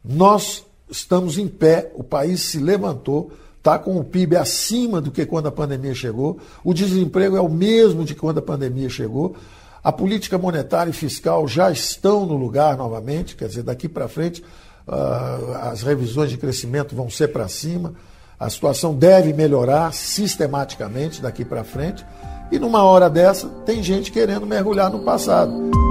Nós 0.03 0.63
estamos 0.89 1.37
em 1.37 1.47
pé, 1.47 1.91
o 1.95 2.03
país 2.03 2.41
se 2.41 2.59
levantou 2.59 3.31
está 3.63 3.79
com 3.79 3.97
o 3.97 4.03
PIB 4.03 4.35
acima 4.35 4.99
do 4.99 5.09
que 5.09 5.25
quando 5.25 5.47
a 5.47 5.51
pandemia 5.51 5.95
chegou, 5.95 6.37
o 6.65 6.73
desemprego 6.73 7.37
é 7.37 7.41
o 7.41 7.47
mesmo 7.47 8.03
de 8.03 8.13
quando 8.13 8.39
a 8.39 8.41
pandemia 8.41 8.89
chegou, 8.89 9.37
a 9.81 9.89
política 9.89 10.37
monetária 10.37 10.89
e 10.89 10.93
fiscal 10.93 11.47
já 11.47 11.71
estão 11.71 12.25
no 12.25 12.35
lugar 12.35 12.75
novamente, 12.75 13.37
quer 13.37 13.47
dizer, 13.47 13.63
daqui 13.63 13.87
para 13.87 14.09
frente 14.09 14.43
uh, 14.85 15.53
as 15.61 15.81
revisões 15.81 16.29
de 16.29 16.37
crescimento 16.37 16.93
vão 16.93 17.09
ser 17.09 17.29
para 17.29 17.47
cima, 17.47 17.93
a 18.37 18.49
situação 18.49 18.93
deve 18.93 19.31
melhorar 19.31 19.93
sistematicamente 19.93 21.21
daqui 21.21 21.45
para 21.45 21.63
frente, 21.63 22.05
e 22.51 22.59
numa 22.59 22.83
hora 22.83 23.09
dessa 23.09 23.47
tem 23.65 23.81
gente 23.81 24.11
querendo 24.11 24.45
mergulhar 24.45 24.91
no 24.91 24.99
passado. 24.99 25.82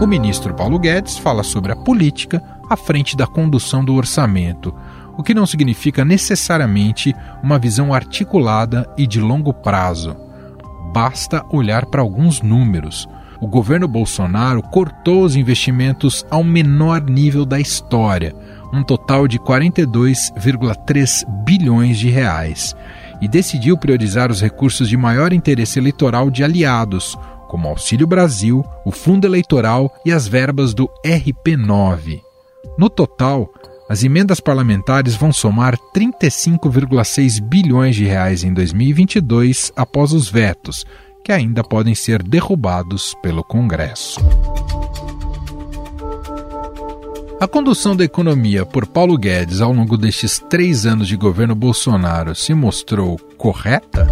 O 0.00 0.06
ministro 0.06 0.52
Paulo 0.54 0.78
Guedes 0.78 1.16
fala 1.16 1.42
sobre 1.42 1.72
a 1.72 1.76
política 1.76 2.42
à 2.68 2.76
frente 2.76 3.16
da 3.16 3.26
condução 3.26 3.84
do 3.84 3.94
orçamento 3.94 4.74
o 5.16 5.22
que 5.22 5.34
não 5.34 5.46
significa 5.46 6.04
necessariamente 6.04 7.14
uma 7.42 7.58
visão 7.58 7.94
articulada 7.94 8.88
e 8.96 9.06
de 9.06 9.20
longo 9.20 9.52
prazo. 9.52 10.16
Basta 10.92 11.44
olhar 11.50 11.86
para 11.86 12.02
alguns 12.02 12.40
números. 12.42 13.08
O 13.40 13.46
governo 13.46 13.88
Bolsonaro 13.88 14.62
cortou 14.62 15.24
os 15.24 15.36
investimentos 15.36 16.24
ao 16.30 16.42
menor 16.42 17.02
nível 17.02 17.44
da 17.44 17.60
história, 17.60 18.34
um 18.72 18.82
total 18.82 19.28
de 19.28 19.38
42,3 19.38 21.24
bilhões 21.44 21.98
de 21.98 22.08
reais, 22.08 22.74
e 23.20 23.28
decidiu 23.28 23.76
priorizar 23.76 24.30
os 24.30 24.40
recursos 24.40 24.88
de 24.88 24.96
maior 24.96 25.32
interesse 25.32 25.78
eleitoral 25.78 26.30
de 26.30 26.42
aliados, 26.42 27.18
como 27.54 27.68
Auxílio 27.68 28.04
Brasil, 28.04 28.64
o 28.84 28.90
Fundo 28.90 29.28
Eleitoral 29.28 29.94
e 30.04 30.10
as 30.10 30.26
verbas 30.26 30.74
do 30.74 30.90
RP9. 31.06 32.20
No 32.76 32.90
total, 32.90 33.48
as 33.88 34.02
emendas 34.02 34.40
parlamentares 34.40 35.14
vão 35.14 35.32
somar 35.32 35.78
35,6 35.94 37.40
bilhões 37.40 37.94
de 37.94 38.06
reais 38.06 38.42
em 38.42 38.52
2022 38.52 39.70
após 39.76 40.12
os 40.12 40.28
vetos, 40.28 40.84
que 41.22 41.30
ainda 41.30 41.62
podem 41.62 41.94
ser 41.94 42.24
derrubados 42.24 43.14
pelo 43.22 43.44
Congresso. 43.44 44.18
A 47.40 47.46
condução 47.46 47.94
da 47.94 48.02
economia 48.02 48.66
por 48.66 48.84
Paulo 48.84 49.16
Guedes 49.16 49.60
ao 49.60 49.72
longo 49.72 49.96
destes 49.96 50.40
três 50.50 50.86
anos 50.86 51.06
de 51.06 51.16
governo 51.16 51.54
Bolsonaro 51.54 52.34
se 52.34 52.52
mostrou 52.52 53.16
correta? 53.38 54.08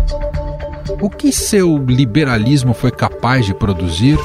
O 1.01 1.09
que 1.09 1.33
seu 1.33 1.79
liberalismo 1.79 2.75
foi 2.75 2.91
capaz 2.91 3.47
de 3.47 3.55
produzir? 3.55 4.19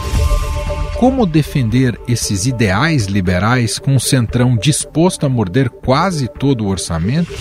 Como 0.97 1.27
defender 1.27 1.99
esses 2.07 2.47
ideais 2.47 3.05
liberais 3.05 3.77
com 3.77 3.93
um 3.93 3.99
centrão 3.99 4.57
disposto 4.57 5.25
a 5.25 5.29
morder 5.29 5.69
quase 5.69 6.27
todo 6.27 6.65
o 6.65 6.67
orçamento? 6.67 7.31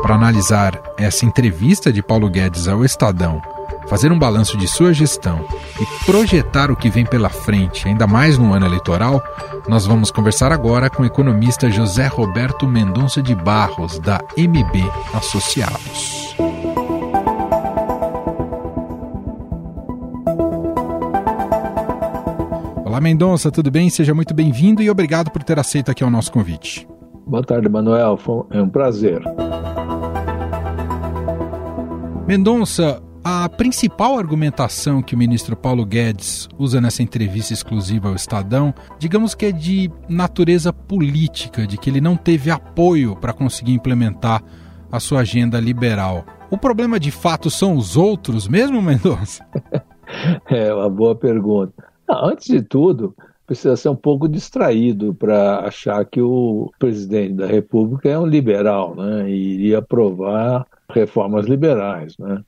Para 0.00 0.14
analisar 0.14 0.80
essa 0.98 1.26
entrevista 1.26 1.92
de 1.92 2.02
Paulo 2.02 2.30
Guedes 2.30 2.66
ao 2.66 2.84
Estadão, 2.84 3.42
fazer 3.88 4.10
um 4.10 4.18
balanço 4.18 4.56
de 4.56 4.66
sua 4.66 4.94
gestão 4.94 5.46
e 5.80 6.06
projetar 6.06 6.70
o 6.70 6.76
que 6.76 6.88
vem 6.88 7.04
pela 7.04 7.28
frente, 7.28 7.88
ainda 7.88 8.06
mais 8.06 8.38
no 8.38 8.54
ano 8.54 8.66
eleitoral, 8.66 9.22
nós 9.68 9.86
vamos 9.86 10.10
conversar 10.10 10.52
agora 10.52 10.88
com 10.88 11.02
o 11.02 11.06
economista 11.06 11.70
José 11.70 12.06
Roberto 12.06 12.66
Mendonça 12.66 13.22
de 13.22 13.34
Barros, 13.34 13.98
da 13.98 14.20
MB 14.36 14.90
Associados. 15.14 16.34
Olá, 22.94 23.00
Mendonça, 23.00 23.50
tudo 23.50 23.72
bem? 23.72 23.90
Seja 23.90 24.14
muito 24.14 24.32
bem-vindo 24.32 24.80
e 24.80 24.88
obrigado 24.88 25.28
por 25.28 25.42
ter 25.42 25.58
aceito 25.58 25.90
aqui 25.90 26.04
o 26.04 26.10
nosso 26.10 26.30
convite. 26.30 26.86
Boa 27.26 27.42
tarde, 27.42 27.68
Manuel. 27.68 28.16
É 28.52 28.62
um 28.62 28.68
prazer. 28.68 29.20
Mendonça, 32.24 33.02
a 33.24 33.48
principal 33.48 34.16
argumentação 34.16 35.02
que 35.02 35.16
o 35.16 35.18
ministro 35.18 35.56
Paulo 35.56 35.84
Guedes 35.84 36.48
usa 36.56 36.80
nessa 36.80 37.02
entrevista 37.02 37.52
exclusiva 37.52 38.10
ao 38.10 38.14
Estadão, 38.14 38.72
digamos 38.96 39.34
que 39.34 39.46
é 39.46 39.50
de 39.50 39.90
natureza 40.08 40.72
política, 40.72 41.66
de 41.66 41.76
que 41.76 41.90
ele 41.90 42.00
não 42.00 42.16
teve 42.16 42.48
apoio 42.48 43.16
para 43.16 43.32
conseguir 43.32 43.72
implementar 43.72 44.40
a 44.92 45.00
sua 45.00 45.22
agenda 45.22 45.58
liberal. 45.58 46.24
O 46.48 46.56
problema 46.56 47.00
de 47.00 47.10
fato 47.10 47.50
são 47.50 47.74
os 47.74 47.96
outros 47.96 48.46
mesmo, 48.46 48.80
Mendonça? 48.80 49.44
é 50.48 50.72
uma 50.72 50.88
boa 50.88 51.16
pergunta. 51.16 51.93
Não, 52.08 52.26
antes 52.26 52.46
de 52.46 52.62
tudo, 52.62 53.14
precisa 53.46 53.76
ser 53.76 53.88
um 53.88 53.96
pouco 53.96 54.28
distraído 54.28 55.14
para 55.14 55.60
achar 55.60 56.04
que 56.04 56.20
o 56.20 56.70
presidente 56.78 57.34
da 57.34 57.46
República 57.46 58.08
é 58.08 58.18
um 58.18 58.26
liberal, 58.26 58.94
né? 58.94 59.30
E 59.30 59.54
iria 59.54 59.78
aprovar 59.78 60.66
reformas 60.90 61.46
liberais, 61.46 62.16
né? 62.18 62.42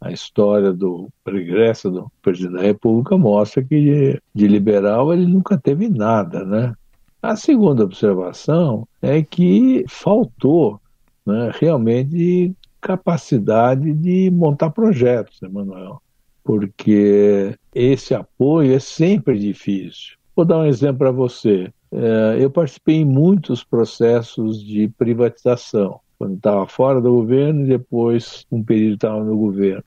A 0.00 0.12
história 0.12 0.72
do 0.72 1.08
regresso 1.26 1.90
do 1.90 2.10
presidente 2.22 2.54
da 2.56 2.62
República 2.62 3.18
mostra 3.18 3.62
que 3.64 4.20
de, 4.34 4.46
liberal 4.46 5.12
ele 5.12 5.26
nunca 5.26 5.58
teve 5.58 5.88
nada, 5.88 6.44
né? 6.44 6.72
A 7.20 7.34
segunda 7.34 7.82
observação 7.82 8.86
é 9.02 9.22
que 9.22 9.84
faltou 9.88 10.80
né, 11.26 11.50
realmente 11.58 12.54
capacidade 12.80 13.92
de 13.92 14.30
montar 14.30 14.70
projetos, 14.70 15.42
Emanuel 15.42 16.00
porque 16.48 17.54
esse 17.74 18.14
apoio 18.14 18.74
é 18.74 18.78
sempre 18.78 19.38
difícil. 19.38 20.16
Vou 20.34 20.46
dar 20.46 20.60
um 20.60 20.64
exemplo 20.64 21.00
para 21.00 21.10
você. 21.10 21.70
É, 21.92 22.38
eu 22.40 22.50
participei 22.50 22.96
em 22.96 23.04
muitos 23.04 23.62
processos 23.62 24.64
de 24.64 24.88
privatização, 24.88 26.00
quando 26.18 26.36
estava 26.36 26.66
fora 26.66 27.02
do 27.02 27.12
governo 27.12 27.64
e 27.64 27.68
depois 27.68 28.46
um 28.50 28.64
período 28.64 28.94
estava 28.94 29.22
no 29.22 29.36
governo. 29.36 29.84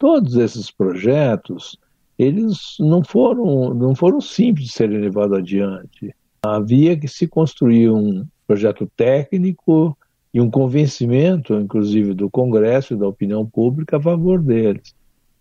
Todos 0.00 0.34
esses 0.34 0.68
projetos, 0.68 1.78
eles 2.18 2.74
não 2.80 3.04
foram, 3.04 3.72
não 3.72 3.94
foram 3.94 4.20
simples 4.20 4.66
de 4.66 4.72
serem 4.72 4.98
levados 4.98 5.38
adiante. 5.38 6.12
Havia 6.42 6.98
que 6.98 7.06
se 7.06 7.28
construir 7.28 7.88
um 7.88 8.26
projeto 8.48 8.90
técnico 8.96 9.96
e 10.34 10.40
um 10.40 10.50
convencimento, 10.50 11.54
inclusive, 11.54 12.14
do 12.14 12.28
Congresso 12.28 12.94
e 12.94 12.96
da 12.96 13.06
opinião 13.06 13.46
pública 13.46 13.98
a 13.98 14.02
favor 14.02 14.42
deles. 14.42 14.92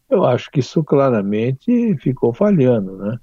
Eu 0.09 0.25
acho 0.25 0.49
que 0.49 0.59
isso 0.59 0.83
claramente 0.83 1.95
ficou 1.97 2.33
falhando, 2.33 2.97
né? 2.97 3.17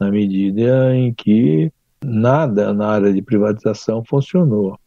na 0.00 0.10
medida 0.10 0.96
em 0.96 1.12
que 1.12 1.70
nada 2.02 2.72
na 2.72 2.88
área 2.88 3.12
de 3.12 3.20
privatização 3.20 4.02
funcionou. 4.02 4.78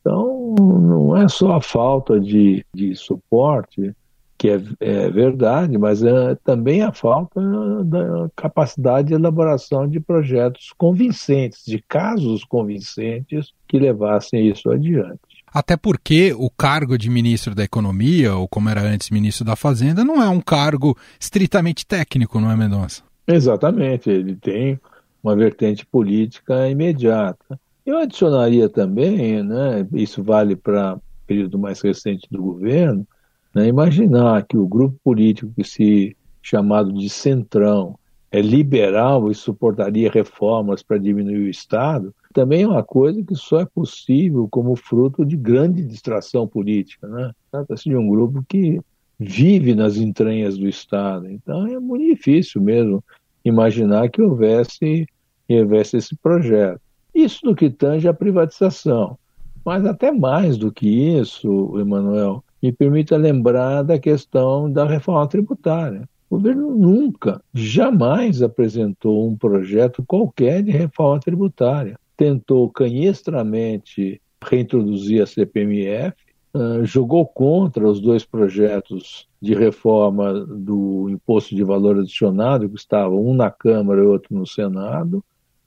Então, 0.00 0.54
não 0.58 1.16
é 1.16 1.26
só 1.26 1.54
a 1.54 1.60
falta 1.62 2.20
de, 2.20 2.64
de 2.74 2.94
suporte, 2.94 3.94
que 4.36 4.50
é, 4.50 4.60
é 4.78 5.10
verdade, 5.10 5.76
mas 5.78 6.02
é 6.02 6.36
também 6.44 6.82
a 6.82 6.92
falta 6.92 7.40
da 7.84 8.30
capacidade 8.36 9.08
de 9.08 9.14
elaboração 9.14 9.88
de 9.88 9.98
projetos 9.98 10.72
convincentes, 10.76 11.64
de 11.64 11.82
casos 11.88 12.44
convincentes 12.44 13.52
que 13.66 13.78
levassem 13.78 14.46
isso 14.48 14.70
adiante. 14.70 15.18
Até 15.58 15.76
porque 15.76 16.32
o 16.38 16.48
cargo 16.48 16.96
de 16.96 17.10
ministro 17.10 17.52
da 17.52 17.64
Economia, 17.64 18.32
ou 18.32 18.46
como 18.46 18.68
era 18.68 18.80
antes 18.80 19.10
ministro 19.10 19.44
da 19.44 19.56
Fazenda, 19.56 20.04
não 20.04 20.22
é 20.22 20.28
um 20.28 20.40
cargo 20.40 20.96
estritamente 21.18 21.84
técnico, 21.84 22.38
não 22.38 22.48
é, 22.48 22.56
Mendonça? 22.56 23.02
Exatamente, 23.26 24.08
ele 24.08 24.36
tem 24.36 24.78
uma 25.20 25.34
vertente 25.34 25.84
política 25.84 26.68
imediata. 26.68 27.58
Eu 27.84 27.98
adicionaria 27.98 28.68
também, 28.68 29.42
né, 29.42 29.84
isso 29.94 30.22
vale 30.22 30.54
para 30.54 30.94
o 30.94 31.00
período 31.26 31.58
mais 31.58 31.80
recente 31.80 32.28
do 32.30 32.40
governo, 32.40 33.04
né, 33.52 33.66
imaginar 33.66 34.46
que 34.46 34.56
o 34.56 34.68
grupo 34.68 34.96
político 35.02 35.52
que 35.56 35.64
se 35.64 36.16
chamado 36.40 36.92
de 36.92 37.10
centrão 37.10 37.98
é 38.30 38.40
liberal 38.40 39.30
e 39.30 39.34
suportaria 39.34 40.10
reformas 40.10 40.82
para 40.82 40.98
diminuir 40.98 41.46
o 41.46 41.48
Estado, 41.48 42.14
também 42.32 42.62
é 42.62 42.68
uma 42.68 42.82
coisa 42.82 43.22
que 43.22 43.34
só 43.34 43.60
é 43.60 43.64
possível 43.66 44.46
como 44.50 44.76
fruto 44.76 45.24
de 45.24 45.36
grande 45.36 45.82
distração 45.82 46.46
política. 46.46 47.08
Né? 47.08 47.32
Trata-se 47.50 47.88
de 47.88 47.96
um 47.96 48.08
grupo 48.08 48.44
que 48.48 48.80
vive 49.18 49.74
nas 49.74 49.96
entranhas 49.96 50.56
do 50.58 50.68
Estado. 50.68 51.30
Então 51.30 51.66
é 51.66 51.80
muito 51.80 52.04
difícil 52.04 52.60
mesmo 52.60 53.02
imaginar 53.44 54.08
que 54.10 54.22
houvesse, 54.22 55.06
que 55.46 55.60
houvesse 55.60 55.96
esse 55.96 56.14
projeto. 56.16 56.80
Isso 57.14 57.44
no 57.44 57.54
que 57.54 57.70
tange 57.70 58.06
a 58.06 58.14
privatização. 58.14 59.18
Mas 59.64 59.84
até 59.84 60.12
mais 60.12 60.56
do 60.56 60.70
que 60.70 60.88
isso, 60.88 61.78
Emanuel, 61.78 62.44
me 62.62 62.70
permita 62.72 63.16
lembrar 63.16 63.82
da 63.82 63.98
questão 63.98 64.70
da 64.70 64.84
reforma 64.84 65.26
tributária. 65.26 66.08
O 66.30 66.36
governo 66.36 66.76
nunca, 66.76 67.42
jamais 67.54 68.42
apresentou 68.42 69.26
um 69.26 69.36
projeto 69.36 70.04
qualquer 70.06 70.62
de 70.62 70.70
reforma 70.70 71.18
tributária. 71.18 71.98
Tentou 72.16 72.68
canhestramente 72.70 74.20
reintroduzir 74.42 75.22
a 75.22 75.26
CPMF, 75.26 76.14
uh, 76.54 76.84
jogou 76.84 77.26
contra 77.26 77.88
os 77.88 78.00
dois 78.00 78.24
projetos 78.24 79.26
de 79.40 79.54
reforma 79.54 80.34
do 80.34 81.08
imposto 81.08 81.54
de 81.54 81.64
valor 81.64 81.98
adicionado, 81.98 82.68
que 82.68 82.76
estavam 82.76 83.24
um 83.24 83.34
na 83.34 83.50
Câmara 83.50 84.02
e 84.02 84.06
outro 84.06 84.36
no 84.36 84.46
Senado, 84.46 85.24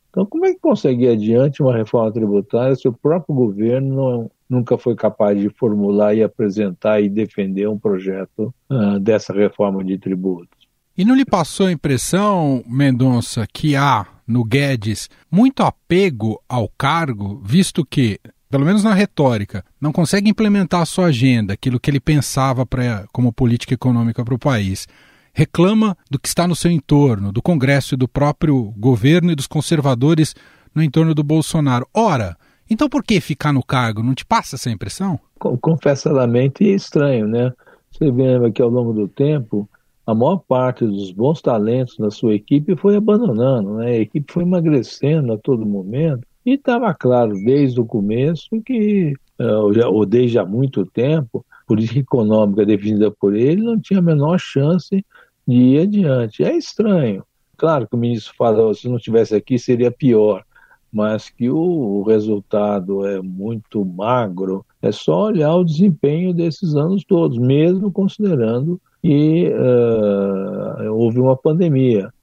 Então, 0.09 0.25
como 0.25 0.45
é 0.45 0.53
que 0.53 0.59
consegue 0.59 1.05
ir 1.05 1.09
adiante 1.09 1.63
uma 1.63 1.75
reforma 1.75 2.11
tributária 2.11 2.75
se 2.75 2.87
o 2.87 2.93
próprio 2.93 3.33
governo 3.33 3.95
não, 3.95 4.31
nunca 4.51 4.77
foi 4.77 4.95
capaz 4.95 5.39
de 5.39 5.49
formular 5.49 6.13
e 6.13 6.21
apresentar 6.21 7.01
e 7.01 7.09
defender 7.09 7.69
um 7.69 7.79
projeto 7.79 8.53
uh, 8.69 8.99
dessa 8.99 9.33
reforma 9.33 9.81
de 9.81 9.97
tributos? 9.97 10.67
E 10.97 11.05
não 11.05 11.15
lhe 11.15 11.23
passou 11.23 11.67
a 11.67 11.71
impressão, 11.71 12.61
Mendonça, 12.67 13.47
que 13.51 13.77
há 13.77 14.05
no 14.27 14.43
Guedes 14.43 15.09
muito 15.31 15.63
apego 15.63 16.37
ao 16.49 16.67
cargo, 16.67 17.41
visto 17.43 17.85
que, 17.85 18.19
pelo 18.49 18.65
menos 18.65 18.83
na 18.83 18.93
retórica, 18.93 19.63
não 19.79 19.93
consegue 19.93 20.29
implementar 20.29 20.81
a 20.81 20.85
sua 20.85 21.05
agenda, 21.05 21.53
aquilo 21.53 21.79
que 21.79 21.89
ele 21.89 22.01
pensava 22.01 22.65
pra, 22.65 23.05
como 23.13 23.31
política 23.31 23.73
econômica 23.73 24.23
para 24.25 24.35
o 24.35 24.39
país? 24.39 24.85
reclama 25.33 25.97
do 26.09 26.19
que 26.19 26.27
está 26.27 26.45
no 26.45 26.55
seu 26.57 26.69
entorno, 26.69 27.31
do 27.31 27.41
Congresso 27.41 27.95
e 27.95 27.97
do 27.97 28.05
próprio 28.05 28.73
governo 28.77 29.31
e 29.31 29.35
dos 29.35 29.47
conservadores 29.47 30.35
no 30.75 30.83
entorno 30.83 31.13
do 31.15 31.23
Bolsonaro. 31.23 31.87
Ora, 31.93 32.35
então 32.71 32.89
por 32.89 33.03
que 33.03 33.19
ficar 33.19 33.51
no 33.51 33.63
cargo? 33.63 34.01
Não 34.01 34.15
te 34.15 34.25
passa 34.25 34.55
essa 34.55 34.71
impressão? 34.71 35.19
Confessadamente 35.37 36.63
é 36.63 36.73
estranho, 36.73 37.27
né? 37.27 37.51
Você 37.91 38.09
lembra 38.09 38.51
que 38.51 38.61
ao 38.61 38.69
longo 38.69 38.93
do 38.93 39.07
tempo, 39.07 39.69
a 40.05 40.15
maior 40.15 40.37
parte 40.37 40.85
dos 40.85 41.11
bons 41.11 41.41
talentos 41.41 41.97
da 41.97 42.09
sua 42.09 42.33
equipe 42.33 42.75
foi 42.75 42.95
abandonando, 42.95 43.75
né? 43.75 43.87
A 43.87 43.99
equipe 43.99 44.31
foi 44.31 44.43
emagrecendo 44.43 45.33
a 45.33 45.37
todo 45.37 45.65
momento 45.65 46.25
e 46.45 46.53
estava 46.53 46.93
claro 46.93 47.33
desde 47.45 47.79
o 47.79 47.85
começo 47.85 48.61
que, 48.65 49.13
eh, 49.37 49.55
ou 49.85 50.05
desde 50.05 50.39
há 50.39 50.45
muito 50.45 50.85
tempo, 50.85 51.45
política 51.67 51.99
econômica 51.99 52.65
definida 52.65 53.11
por 53.11 53.35
ele 53.35 53.61
não 53.61 53.79
tinha 53.79 53.99
a 53.99 54.03
menor 54.03 54.39
chance 54.39 55.05
de 55.47 55.55
ir 55.55 55.81
adiante. 55.81 56.43
É 56.43 56.55
estranho. 56.55 57.23
Claro 57.57 57.87
que 57.87 57.95
o 57.95 57.99
ministro 57.99 58.33
fala, 58.35 58.73
se 58.73 58.89
não 58.89 58.97
tivesse 58.97 59.35
aqui 59.35 59.59
seria 59.59 59.91
pior, 59.91 60.43
mas 60.91 61.29
que 61.29 61.49
o, 61.49 62.03
resultado 62.03 63.05
é 63.05 63.21
muito 63.21 63.85
magro, 63.85 64.65
é 64.81 64.91
só 64.91 65.27
olhar 65.27 65.55
o 65.55 65.63
desempenho 65.63 66.33
desses 66.33 66.75
anos 66.75 67.03
todos, 67.05 67.37
mesmo 67.37 67.91
considerando 67.91 68.79
que 69.01 69.49
uh, 69.49 70.91
houve 70.93 71.19
uma 71.19 71.37
pandemia. 71.37 72.13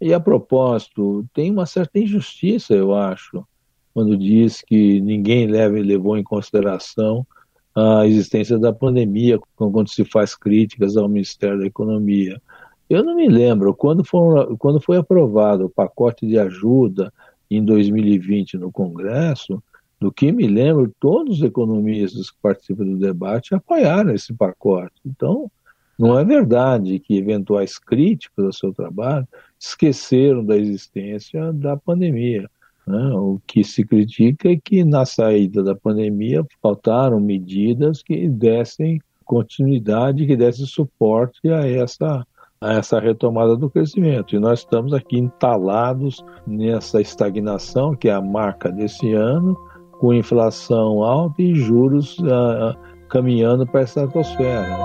E 0.00 0.14
a 0.14 0.20
propósito, 0.20 1.26
tem 1.34 1.50
uma 1.50 1.66
certa 1.66 1.98
injustiça, 1.98 2.74
eu 2.74 2.94
acho, 2.94 3.44
quando 3.92 4.16
diz 4.16 4.62
que 4.62 5.00
ninguém 5.00 5.46
leva, 5.46 5.76
levou 5.78 6.16
em 6.16 6.24
consideração 6.24 7.26
a 7.74 8.06
existência 8.06 8.58
da 8.58 8.72
pandemia, 8.72 9.38
quando 9.54 9.88
se 9.88 10.04
faz 10.04 10.34
críticas 10.34 10.96
ao 10.96 11.08
Ministério 11.08 11.58
da 11.58 11.66
Economia. 11.66 12.40
Eu 12.88 13.04
não 13.04 13.14
me 13.14 13.28
lembro, 13.28 13.74
quando, 13.74 14.04
for, 14.04 14.56
quando 14.58 14.80
foi 14.80 14.96
aprovado 14.96 15.66
o 15.66 15.70
pacote 15.70 16.26
de 16.26 16.38
ajuda 16.38 17.12
em 17.50 17.64
2020 17.64 18.58
no 18.58 18.70
Congresso, 18.72 19.62
do 20.00 20.12
que 20.12 20.30
me 20.30 20.46
lembro, 20.46 20.92
todos 21.00 21.38
os 21.38 21.42
economistas 21.42 22.30
que 22.30 22.36
participam 22.42 22.84
do 22.84 22.98
debate 22.98 23.54
apoiaram 23.54 24.14
esse 24.14 24.32
pacote. 24.34 24.94
Então, 25.04 25.50
não 25.98 26.18
é 26.18 26.24
verdade 26.24 26.98
que 26.98 27.16
eventuais 27.16 27.78
críticos 27.78 28.44
ao 28.44 28.52
seu 28.52 28.72
trabalho 28.72 29.26
esqueceram 29.58 30.44
da 30.44 30.56
existência 30.56 31.52
da 31.52 31.76
pandemia. 31.76 32.50
Né? 32.86 33.10
O 33.14 33.40
que 33.46 33.64
se 33.64 33.84
critica 33.84 34.50
é 34.50 34.56
que 34.56 34.84
na 34.84 35.06
saída 35.06 35.62
da 35.62 35.74
pandemia 35.74 36.44
faltaram 36.62 37.18
medidas 37.18 38.02
que 38.02 38.28
dessem 38.28 39.00
continuidade, 39.24 40.26
que 40.26 40.36
dessem 40.36 40.66
suporte 40.66 41.48
a 41.48 41.66
essa, 41.66 42.24
a 42.66 42.74
essa 42.74 42.98
retomada 42.98 43.56
do 43.56 43.70
crescimento. 43.70 44.34
E 44.34 44.40
nós 44.40 44.60
estamos 44.60 44.92
aqui 44.92 45.16
entalados 45.18 46.24
nessa 46.44 47.00
estagnação, 47.00 47.94
que 47.94 48.08
é 48.08 48.12
a 48.12 48.20
marca 48.20 48.72
desse 48.72 49.12
ano, 49.12 49.56
com 50.00 50.12
inflação 50.12 51.02
alta 51.04 51.40
e 51.40 51.54
juros 51.54 52.18
uh, 52.18 52.76
caminhando 53.08 53.64
para 53.66 53.80
a 53.80 53.84
estratosfera. 53.84 54.76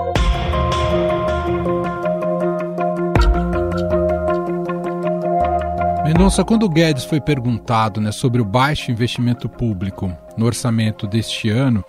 Mendonça, 6.04 6.44
quando 6.44 6.64
o 6.64 6.68
Guedes 6.68 7.04
foi 7.04 7.20
perguntado 7.20 8.00
né, 8.00 8.12
sobre 8.12 8.40
o 8.40 8.44
baixo 8.44 8.92
investimento 8.92 9.48
público 9.48 10.12
no 10.36 10.46
orçamento 10.46 11.06
deste 11.06 11.48
ano, 11.48 11.84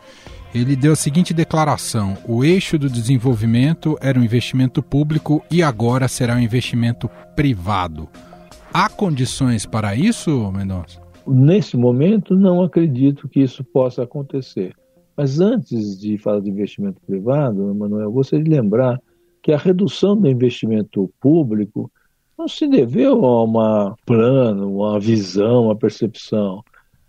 ele 0.54 0.76
deu 0.76 0.94
a 0.94 0.96
seguinte 0.96 1.34
declaração: 1.34 2.16
o 2.28 2.44
eixo 2.44 2.78
do 2.78 2.90
desenvolvimento 2.90 3.98
era 4.02 4.20
o 4.20 4.24
investimento 4.24 4.82
público 4.84 5.44
e 5.50 5.64
agora 5.64 6.08
será 6.08 6.36
o 6.36 6.40
investimento 6.40 7.10
privado. 7.36 8.08
Há 8.74 8.90
condições 8.90 9.66
para 9.66 9.96
isso, 9.96 10.52
Mendonça? 10.52 11.02
Nesse 11.26 11.78
momento, 11.78 12.36
não 12.36 12.62
acredito 12.62 13.30
que 13.30 13.40
isso 13.40 13.64
possa 13.64 14.04
acontecer. 14.04 14.74
Mas 15.16 15.40
antes 15.40 16.00
de 16.00 16.18
falar 16.18 16.42
de 16.42 16.50
investimento 16.50 17.00
privado, 17.06 17.74
Manuel, 17.76 18.06
eu 18.06 18.12
gostaria 18.12 18.44
de 18.44 18.50
lembrar 18.50 19.00
que 19.42 19.52
a 19.52 19.58
redução 19.58 20.16
do 20.16 20.28
investimento 20.28 21.12
público 21.20 21.92
não 22.38 22.48
se 22.48 22.68
deveu 22.68 23.24
a 23.26 23.44
um 23.44 23.96
plano, 24.06 24.78
uma 24.78 25.00
visão, 25.00 25.66
uma 25.66 25.76
percepção. 25.76 26.64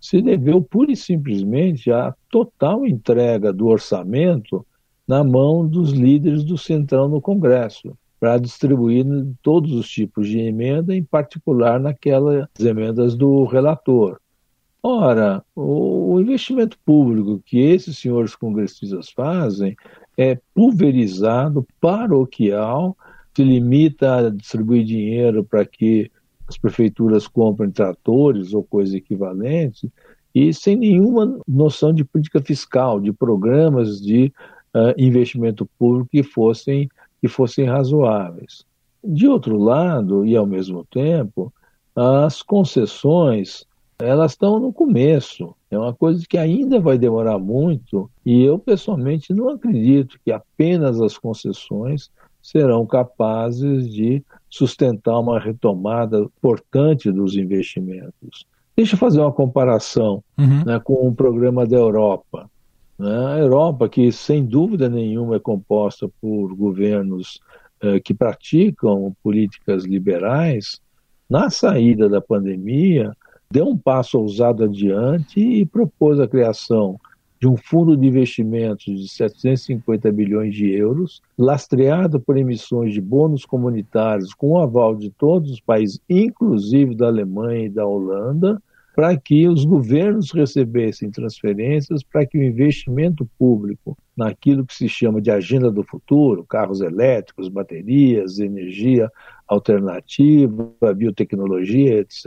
Se 0.05 0.21
deveu 0.21 0.61
pura 0.61 0.91
e 0.91 0.95
simplesmente 0.95 1.91
à 1.91 2.13
total 2.29 2.85
entrega 2.85 3.51
do 3.51 3.65
orçamento 3.65 4.63
na 5.07 5.23
mão 5.23 5.67
dos 5.67 5.93
líderes 5.93 6.43
do 6.43 6.59
Centrão 6.59 7.09
no 7.09 7.19
Congresso, 7.19 7.97
para 8.19 8.37
distribuir 8.37 9.03
todos 9.41 9.71
os 9.73 9.89
tipos 9.89 10.27
de 10.27 10.37
emenda, 10.37 10.95
em 10.95 11.03
particular 11.03 11.79
naquelas 11.79 12.47
emendas 12.59 13.15
do 13.15 13.45
relator. 13.45 14.19
Ora, 14.83 15.43
o 15.55 16.21
investimento 16.21 16.77
público 16.85 17.41
que 17.43 17.57
esses 17.57 17.97
senhores 17.97 18.35
congressistas 18.35 19.09
fazem 19.09 19.75
é 20.15 20.37
pulverizado, 20.53 21.65
paroquial, 21.81 22.95
se 23.35 23.43
limita 23.43 24.17
a 24.17 24.29
distribuir 24.29 24.85
dinheiro 24.85 25.43
para 25.43 25.65
que 25.65 26.11
as 26.47 26.57
prefeituras 26.57 27.27
comprem 27.27 27.71
tratores 27.71 28.53
ou 28.53 28.63
coisas 28.63 28.93
equivalentes 28.93 29.89
e 30.33 30.53
sem 30.53 30.75
nenhuma 30.75 31.39
noção 31.47 31.93
de 31.93 32.03
política 32.03 32.41
fiscal, 32.41 32.99
de 32.99 33.13
programas 33.13 34.01
de 34.01 34.33
uh, 34.75 34.93
investimento 34.97 35.65
público 35.79 36.09
que 36.11 36.23
fossem, 36.23 36.89
que 37.21 37.27
fossem 37.27 37.65
razoáveis. 37.65 38.65
De 39.03 39.27
outro 39.27 39.57
lado, 39.57 40.25
e 40.25 40.35
ao 40.35 40.45
mesmo 40.45 40.83
tempo, 40.85 41.53
as 41.95 42.41
concessões 42.41 43.65
elas 43.97 44.33
estão 44.33 44.59
no 44.59 44.73
começo. 44.73 45.55
É 45.71 45.77
uma 45.77 45.93
coisa 45.93 46.25
que 46.27 46.37
ainda 46.37 46.79
vai 46.79 46.97
demorar 46.97 47.39
muito 47.39 48.09
e 48.25 48.43
eu 48.43 48.59
pessoalmente 48.59 49.33
não 49.33 49.49
acredito 49.49 50.19
que 50.23 50.31
apenas 50.31 50.99
as 51.01 51.17
concessões 51.17 52.09
serão 52.45 52.85
capazes 52.85 53.91
de 53.91 54.23
sustentar 54.47 55.19
uma 55.19 55.39
retomada 55.39 56.19
importante 56.19 57.11
dos 57.11 57.35
investimentos. 57.35 58.45
Deixa 58.77 58.93
eu 58.93 58.99
fazer 58.99 59.19
uma 59.19 59.31
comparação 59.31 60.23
uhum. 60.37 60.63
né, 60.63 60.79
com 60.79 61.07
o 61.07 61.15
programa 61.15 61.65
da 61.65 61.75
Europa. 61.75 62.47
Né? 62.99 63.25
A 63.33 63.39
Europa, 63.39 63.89
que 63.89 64.11
sem 64.11 64.45
dúvida 64.45 64.87
nenhuma 64.87 65.37
é 65.37 65.39
composta 65.39 66.07
por 66.21 66.53
governos 66.53 67.39
eh, 67.81 67.99
que 67.99 68.13
praticam 68.13 69.15
políticas 69.23 69.83
liberais, 69.83 70.79
na 71.27 71.49
saída 71.49 72.07
da 72.07 72.21
pandemia, 72.21 73.11
deu 73.49 73.67
um 73.67 73.77
passo 73.77 74.19
ousado 74.19 74.63
adiante 74.63 75.39
e 75.39 75.65
propôs 75.65 76.19
a 76.19 76.27
criação 76.27 76.99
de 77.45 77.49
um 77.49 77.55
fundo 77.55 77.95
de 77.95 78.07
investimentos 78.07 78.85
de 78.85 79.07
750 79.07 80.11
bilhões 80.11 80.55
de 80.55 80.67
euros, 80.71 81.21
lastreado 81.37 82.19
por 82.19 82.37
emissões 82.37 82.91
de 82.91 82.99
bônus 82.99 83.45
comunitários 83.45 84.33
com 84.33 84.53
o 84.53 84.57
aval 84.57 84.95
de 84.95 85.11
todos 85.11 85.51
os 85.51 85.59
países, 85.59 86.01
inclusive 86.09 86.95
da 86.95 87.05
Alemanha 87.05 87.65
e 87.65 87.69
da 87.69 87.85
Holanda, 87.85 88.59
para 88.95 89.15
que 89.15 89.47
os 89.47 89.63
governos 89.63 90.31
recebessem 90.31 91.11
transferências 91.11 92.01
para 92.01 92.25
que 92.25 92.35
o 92.35 92.43
investimento 92.43 93.29
público 93.37 93.95
naquilo 94.17 94.65
que 94.65 94.73
se 94.73 94.89
chama 94.89 95.21
de 95.21 95.29
agenda 95.29 95.69
do 95.69 95.83
futuro, 95.83 96.43
carros 96.45 96.81
elétricos, 96.81 97.47
baterias, 97.47 98.39
energia 98.39 99.11
alternativa, 99.47 100.73
biotecnologia, 100.95 101.99
etc., 101.99 102.25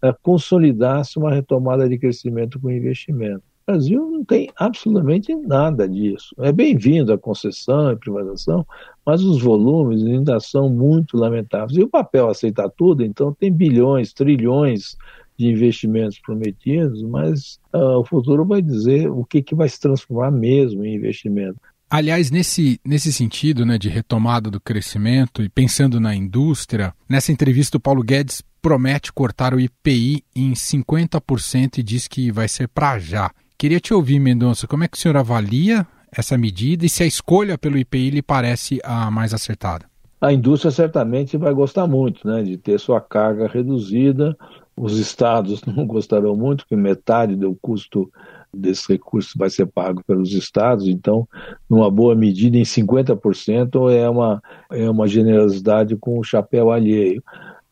eh, 0.00 0.14
consolidasse 0.22 1.18
uma 1.18 1.34
retomada 1.34 1.86
de 1.86 1.98
crescimento 1.98 2.58
com 2.58 2.70
investimento. 2.70 3.42
O 3.68 3.72
Brasil 3.72 4.10
não 4.10 4.24
tem 4.24 4.48
absolutamente 4.56 5.34
nada 5.34 5.86
disso. 5.86 6.34
É 6.38 6.50
bem-vindo 6.50 7.12
a 7.12 7.18
concessão 7.18 7.92
e 7.92 7.96
privatização, 7.96 8.66
mas 9.04 9.22
os 9.22 9.42
volumes 9.42 10.02
ainda 10.06 10.40
são 10.40 10.70
muito 10.70 11.18
lamentáveis. 11.18 11.76
E 11.76 11.82
o 11.82 11.88
papel 11.88 12.30
aceita 12.30 12.66
tudo, 12.74 13.04
então 13.04 13.36
tem 13.38 13.52
bilhões, 13.52 14.14
trilhões 14.14 14.96
de 15.38 15.48
investimentos 15.48 16.18
prometidos, 16.18 17.02
mas 17.02 17.58
uh, 17.74 17.98
o 17.98 18.04
futuro 18.06 18.42
vai 18.46 18.62
dizer 18.62 19.10
o 19.10 19.22
que, 19.22 19.42
que 19.42 19.54
vai 19.54 19.68
se 19.68 19.78
transformar 19.78 20.30
mesmo 20.30 20.82
em 20.82 20.94
investimento. 20.94 21.60
Aliás, 21.90 22.30
nesse, 22.30 22.80
nesse 22.82 23.12
sentido 23.12 23.66
né, 23.66 23.76
de 23.76 23.90
retomada 23.90 24.50
do 24.50 24.58
crescimento 24.58 25.42
e 25.42 25.48
pensando 25.50 26.00
na 26.00 26.14
indústria, 26.14 26.94
nessa 27.06 27.32
entrevista 27.32 27.76
o 27.76 27.80
Paulo 27.80 28.02
Guedes 28.02 28.42
promete 28.62 29.12
cortar 29.12 29.52
o 29.52 29.60
IPI 29.60 30.24
em 30.34 30.54
50% 30.54 31.76
e 31.78 31.82
diz 31.82 32.08
que 32.08 32.32
vai 32.32 32.48
ser 32.48 32.66
para 32.66 32.98
já. 32.98 33.30
Queria 33.60 33.80
te 33.80 33.92
ouvir, 33.92 34.20
Mendonça, 34.20 34.68
como 34.68 34.84
é 34.84 34.88
que 34.88 34.96
o 34.96 35.00
senhor 35.00 35.16
avalia 35.16 35.84
essa 36.12 36.38
medida 36.38 36.86
e 36.86 36.88
se 36.88 37.02
a 37.02 37.06
escolha 37.06 37.58
pelo 37.58 37.76
IPI 37.76 38.10
lhe 38.10 38.22
parece 38.22 38.78
a 38.84 39.10
mais 39.10 39.34
acertada? 39.34 39.84
A 40.20 40.32
indústria 40.32 40.70
certamente 40.70 41.36
vai 41.36 41.52
gostar 41.52 41.88
muito 41.88 42.24
né, 42.24 42.44
de 42.44 42.56
ter 42.56 42.78
sua 42.78 43.00
carga 43.00 43.48
reduzida. 43.48 44.36
Os 44.76 44.96
estados 44.96 45.60
não 45.66 45.84
gostarão 45.84 46.36
muito, 46.36 46.58
porque 46.58 46.76
metade 46.76 47.34
do 47.34 47.52
custo 47.60 48.08
desse 48.54 48.92
recurso 48.92 49.36
vai 49.36 49.50
ser 49.50 49.66
pago 49.66 50.04
pelos 50.06 50.32
estados, 50.32 50.86
então, 50.86 51.28
numa 51.68 51.90
boa 51.90 52.14
medida, 52.14 52.56
em 52.56 52.62
50% 52.62 53.92
é 53.92 54.08
uma, 54.08 54.40
é 54.70 54.88
uma 54.88 55.08
generosidade 55.08 55.96
com 55.96 56.16
o 56.20 56.22
chapéu 56.24 56.70
alheio. 56.70 57.20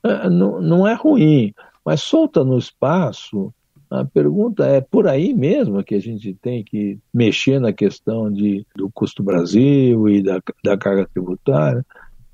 É, 0.03 0.29
não, 0.29 0.61
não 0.61 0.87
é 0.87 0.95
ruim, 0.95 1.55
mas 1.85 2.03
solta 2.03 2.45
no 2.45 2.59
espaço, 2.59 3.55
a 3.91 4.05
pergunta 4.05 4.67
é 4.67 4.81
por 4.81 5.07
aí 5.07 5.33
mesmo 5.33 5.83
que 5.85 5.95
a 5.95 6.01
gente 6.01 6.35
tem 6.35 6.65
que 6.65 6.99
mexer 7.13 7.61
na 7.61 7.73
questão 7.73 8.33
de, 8.33 8.67
do 8.75 8.91
custo 8.91 9.23
Brasil 9.23 10.09
e 10.09 10.23
da, 10.23 10.41
da 10.63 10.77
carga 10.77 11.09
tributária? 11.13 11.85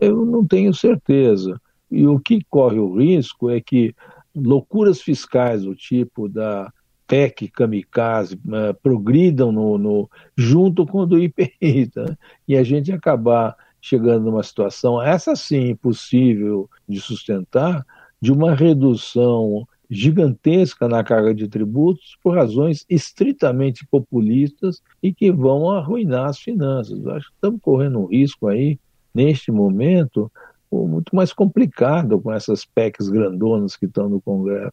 Eu 0.00 0.24
não 0.24 0.46
tenho 0.46 0.72
certeza. 0.72 1.60
E 1.90 2.06
o 2.06 2.18
que 2.18 2.42
corre 2.48 2.78
o 2.78 2.96
risco 2.96 3.50
é 3.50 3.60
que 3.60 3.94
loucuras 4.34 5.00
fiscais 5.00 5.62
do 5.62 5.74
tipo 5.74 6.28
da 6.28 6.72
PEC 7.06 7.48
kamikaze 7.48 8.36
uh, 8.36 8.74
progridam 8.82 9.52
no, 9.52 9.76
no, 9.76 10.10
junto 10.34 10.86
com 10.86 11.00
o 11.00 11.06
do 11.06 11.18
IPI, 11.18 11.86
tá? 11.92 12.16
e 12.48 12.56
a 12.56 12.62
gente 12.62 12.90
acabar 12.90 13.54
chegando 13.82 14.24
numa 14.24 14.42
situação, 14.42 15.02
essa 15.02 15.36
sim, 15.36 15.70
impossível 15.70 16.70
de 16.88 17.00
sustentar, 17.00 17.84
de 18.20 18.32
uma 18.32 18.54
redução 18.54 19.66
gigantesca 19.92 20.88
na 20.88 21.04
carga 21.04 21.34
de 21.34 21.46
tributos 21.46 22.16
por 22.22 22.34
razões 22.34 22.86
estritamente 22.88 23.86
populistas 23.86 24.82
e 25.02 25.12
que 25.12 25.30
vão 25.30 25.70
arruinar 25.70 26.30
as 26.30 26.38
finanças. 26.38 27.06
Acho 27.06 27.28
que 27.28 27.34
estamos 27.34 27.60
correndo 27.60 28.00
um 28.00 28.06
risco 28.06 28.48
aí, 28.48 28.78
neste 29.14 29.52
momento, 29.52 30.32
muito 30.72 31.14
mais 31.14 31.34
complicado 31.34 32.18
com 32.18 32.32
essas 32.32 32.64
PECs 32.64 33.10
grandonas 33.10 33.76
que 33.76 33.84
estão 33.84 34.08
no 34.08 34.18
Congresso. 34.22 34.72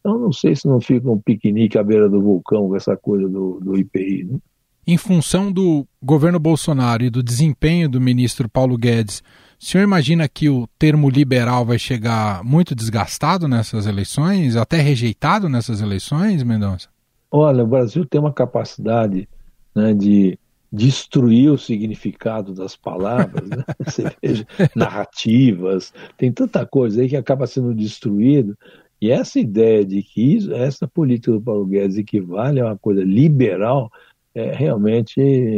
Então, 0.00 0.18
não 0.18 0.32
sei 0.32 0.56
se 0.56 0.66
não 0.66 0.80
fica 0.80 1.10
um 1.10 1.20
piquenique 1.20 1.76
à 1.76 1.82
beira 1.82 2.08
do 2.08 2.22
vulcão 2.22 2.68
com 2.68 2.76
essa 2.76 2.96
coisa 2.96 3.28
do, 3.28 3.60
do 3.60 3.76
IPI. 3.76 4.24
Né? 4.24 4.38
Em 4.86 4.96
função 4.96 5.52
do 5.52 5.86
governo 6.02 6.38
Bolsonaro 6.38 7.04
e 7.04 7.10
do 7.10 7.22
desempenho 7.22 7.88
do 7.88 8.00
ministro 8.00 8.48
Paulo 8.48 8.78
Guedes, 8.78 9.22
o 9.60 9.64
senhor 9.64 9.84
imagina 9.84 10.28
que 10.28 10.48
o 10.48 10.66
termo 10.78 11.08
liberal 11.08 11.64
vai 11.64 11.78
chegar 11.78 12.42
muito 12.44 12.74
desgastado 12.74 13.48
nessas 13.48 13.86
eleições, 13.86 14.56
até 14.56 14.78
rejeitado 14.80 15.48
nessas 15.48 15.80
eleições, 15.80 16.42
Mendonça? 16.42 16.88
Olha, 17.30 17.64
o 17.64 17.66
Brasil 17.66 18.04
tem 18.04 18.20
uma 18.20 18.32
capacidade 18.32 19.28
né, 19.74 19.92
de 19.92 20.38
destruir 20.70 21.50
o 21.50 21.58
significado 21.58 22.52
das 22.52 22.76
palavras, 22.76 23.48
né? 23.48 23.64
Você 23.84 24.04
veja, 24.20 24.46
narrativas, 24.74 25.92
tem 26.16 26.32
tanta 26.32 26.66
coisa 26.66 27.00
aí 27.00 27.08
que 27.08 27.16
acaba 27.16 27.46
sendo 27.46 27.74
destruído. 27.74 28.56
E 29.00 29.10
essa 29.10 29.38
ideia 29.38 29.84
de 29.84 30.02
que 30.02 30.36
isso, 30.36 30.52
essa 30.52 30.88
política 30.88 31.32
do 31.32 31.40
Paulo 31.40 31.66
Guedes 31.66 31.96
equivale 31.96 32.60
a 32.60 32.66
uma 32.66 32.78
coisa 32.78 33.04
liberal, 33.04 33.90
é, 34.34 34.52
realmente 34.52 35.14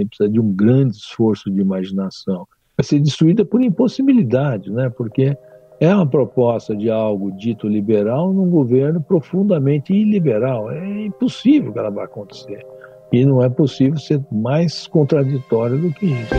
precisa 0.09 0.29
de 0.29 0.39
um 0.39 0.53
grande 0.53 0.97
esforço 0.97 1.51
de 1.51 1.61
imaginação. 1.61 2.47
Vai 2.77 2.85
ser 2.85 3.01
destruída 3.01 3.45
por 3.45 3.62
impossibilidade, 3.62 4.71
né? 4.71 4.91
porque 4.91 5.37
é 5.81 5.95
uma 5.95 6.07
proposta 6.07 6.77
de 6.77 6.91
algo 6.91 7.33
dito 7.33 7.67
liberal 7.67 8.33
num 8.33 8.51
governo 8.51 9.01
profundamente 9.01 9.93
iliberal. 9.93 10.71
É 10.71 11.07
impossível 11.07 11.73
que 11.73 11.79
ela 11.79 11.91
vá 11.91 12.05
acontecer. 12.05 12.65
E 13.12 13.25
não 13.25 13.43
é 13.43 13.49
possível 13.49 13.99
ser 13.99 14.21
mais 14.31 14.87
contraditório 14.87 15.79
do 15.79 15.93
que 15.93 16.07
isso. 16.07 16.35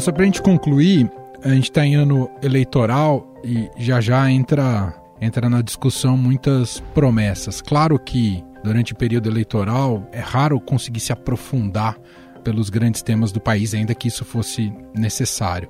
Só 0.00 0.10
para 0.12 0.22
a 0.22 0.24
gente 0.24 0.40
concluir, 0.40 1.10
a 1.44 1.50
gente 1.50 1.64
está 1.64 1.84
em 1.84 1.94
ano 1.94 2.30
eleitoral 2.42 3.26
e 3.44 3.68
já 3.76 4.00
já 4.00 4.30
entra, 4.30 4.94
entra 5.20 5.50
na 5.50 5.60
discussão 5.60 6.16
muitas 6.16 6.80
promessas. 6.94 7.60
Claro 7.60 7.98
que 7.98 8.42
durante 8.62 8.92
o 8.92 8.96
período 8.96 9.28
eleitoral 9.28 10.08
é 10.12 10.20
raro 10.20 10.60
conseguir 10.60 11.00
se 11.00 11.12
aprofundar 11.12 11.96
pelos 12.44 12.70
grandes 12.70 13.02
temas 13.02 13.32
do 13.32 13.40
país, 13.40 13.74
ainda 13.74 13.94
que 13.94 14.08
isso 14.08 14.24
fosse 14.24 14.72
necessário. 14.94 15.68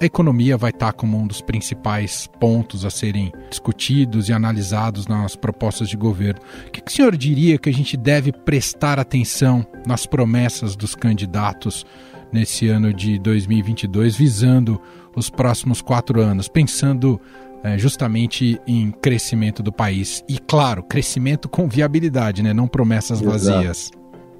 A 0.00 0.04
economia 0.04 0.56
vai 0.56 0.70
estar 0.70 0.92
como 0.92 1.18
um 1.18 1.26
dos 1.26 1.40
principais 1.40 2.28
pontos 2.38 2.84
a 2.84 2.90
serem 2.90 3.32
discutidos 3.50 4.28
e 4.28 4.32
analisados 4.32 5.08
nas 5.08 5.34
propostas 5.34 5.88
de 5.88 5.96
governo. 5.96 6.40
O 6.68 6.70
que, 6.70 6.80
o 6.86 6.90
senhor 6.90 7.16
diria 7.16 7.58
que 7.58 7.68
a 7.68 7.72
gente 7.72 7.96
deve 7.96 8.30
prestar 8.30 9.00
atenção 9.00 9.66
nas 9.84 10.06
promessas 10.06 10.76
dos 10.76 10.94
candidatos 10.94 11.84
nesse 12.32 12.68
ano 12.68 12.94
de 12.94 13.18
2022, 13.18 14.14
visando 14.14 14.80
os 15.16 15.28
próximos 15.30 15.82
quatro 15.82 16.20
anos, 16.20 16.46
pensando 16.46 17.20
é, 17.62 17.78
justamente 17.78 18.60
em 18.66 18.90
crescimento 18.90 19.62
do 19.62 19.72
país. 19.72 20.24
E, 20.28 20.38
claro, 20.38 20.82
crescimento 20.82 21.48
com 21.48 21.68
viabilidade, 21.68 22.42
né? 22.42 22.52
não 22.52 22.68
promessas 22.68 23.20
Exato. 23.20 23.30
vazias. 23.30 23.90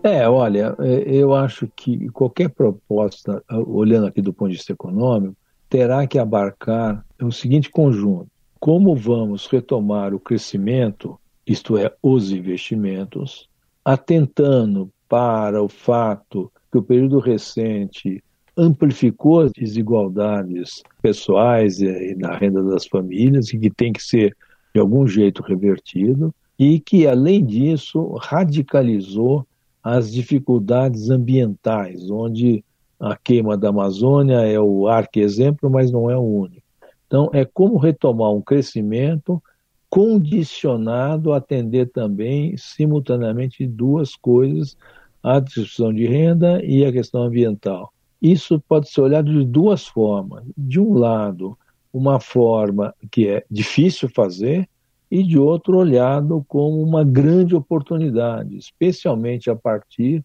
É, 0.03 0.29
olha, 0.29 0.77
é, 0.79 1.03
eu 1.07 1.35
acho 1.35 1.69
que 1.75 2.09
qualquer 2.11 2.49
proposta, 2.49 3.43
olhando 3.51 4.07
aqui 4.07 4.23
do 4.23 4.33
ponto 4.33 4.51
de 4.51 4.57
vista 4.57 4.73
econômico, 4.73 5.37
terá 5.69 6.07
que 6.07 6.19
abarcar 6.19 7.05
o 7.21 7.33
seguinte 7.33 7.71
conjunto: 7.71 8.29
como 8.61 8.95
vamos 8.95 9.47
retomar 9.47 10.15
o 10.15 10.21
crescimento, 10.21 11.19
isto 11.47 11.77
é, 11.77 11.93
os 12.03 12.31
investimentos, 12.31 13.49
atentando 13.85 14.91
para 15.09 15.63
o 15.63 15.69
fato 15.69 16.51
que 16.71 16.79
o 16.79 16.83
período 16.83 17.19
recente 17.19 18.23
amplificou 18.59 19.41
as 19.41 19.53
desigualdades 19.53 20.83
pessoais 21.01 21.81
e 21.81 22.17
na 22.17 22.37
renda 22.37 22.63
das 22.65 22.87
famílias 22.87 23.53
e 23.55 23.59
que 23.59 23.71
tem 23.71 23.93
que 23.93 24.03
ser 24.03 24.37
de 24.75 24.81
algum 24.81 25.07
jeito 25.07 25.43
revertido 25.43 26.35
e 26.59 26.81
que 26.81 27.07
além 27.07 27.47
disso 27.47 28.15
radicalizou 28.21 29.47
as 29.83 30.13
dificuldades 30.13 31.09
ambientais, 31.09 32.11
onde 32.11 32.65
a 32.99 33.17
queima 33.17 33.57
da 33.57 33.69
Amazônia 33.69 34.41
é 34.41 34.59
o 34.59 34.89
arque-exemplo, 34.89 35.71
mas 35.71 35.93
não 35.93 36.11
é 36.11 36.17
o 36.17 36.23
único. 36.23 36.67
Então, 37.07 37.31
é 37.33 37.45
como 37.45 37.79
retomar 37.79 38.33
um 38.33 38.43
crescimento 38.43 39.41
condicionado 39.89 41.33
a 41.33 41.37
atender 41.37 41.91
também 41.91 42.57
simultaneamente 42.57 43.67
duas 43.67 44.17
coisas 44.17 44.77
a 45.23 45.41
distribuição 45.41 45.93
de 45.93 46.07
renda 46.07 46.63
e 46.65 46.85
a 46.85 46.93
questão 46.93 47.23
ambiental. 47.23 47.93
Isso 48.21 48.63
pode 48.69 48.91
ser 48.91 49.01
olhado 49.01 49.33
de 49.33 49.45
duas 49.45 49.87
formas. 49.87 50.45
De 50.57 50.81
um 50.81 50.95
lado, 50.95 51.57
uma 51.93 52.21
forma 52.21 52.95
que 53.11 53.29
é 53.29 53.45
difícil 53.51 54.09
fazer, 54.09 54.69
e 55.11 55.23
de 55.23 55.39
outro, 55.39 55.79
olhado 55.79 56.45
como 56.47 56.83
uma 56.83 57.03
grande 57.03 57.55
oportunidade, 57.57 58.57
especialmente 58.57 59.49
a 59.49 59.57
partir 59.57 60.23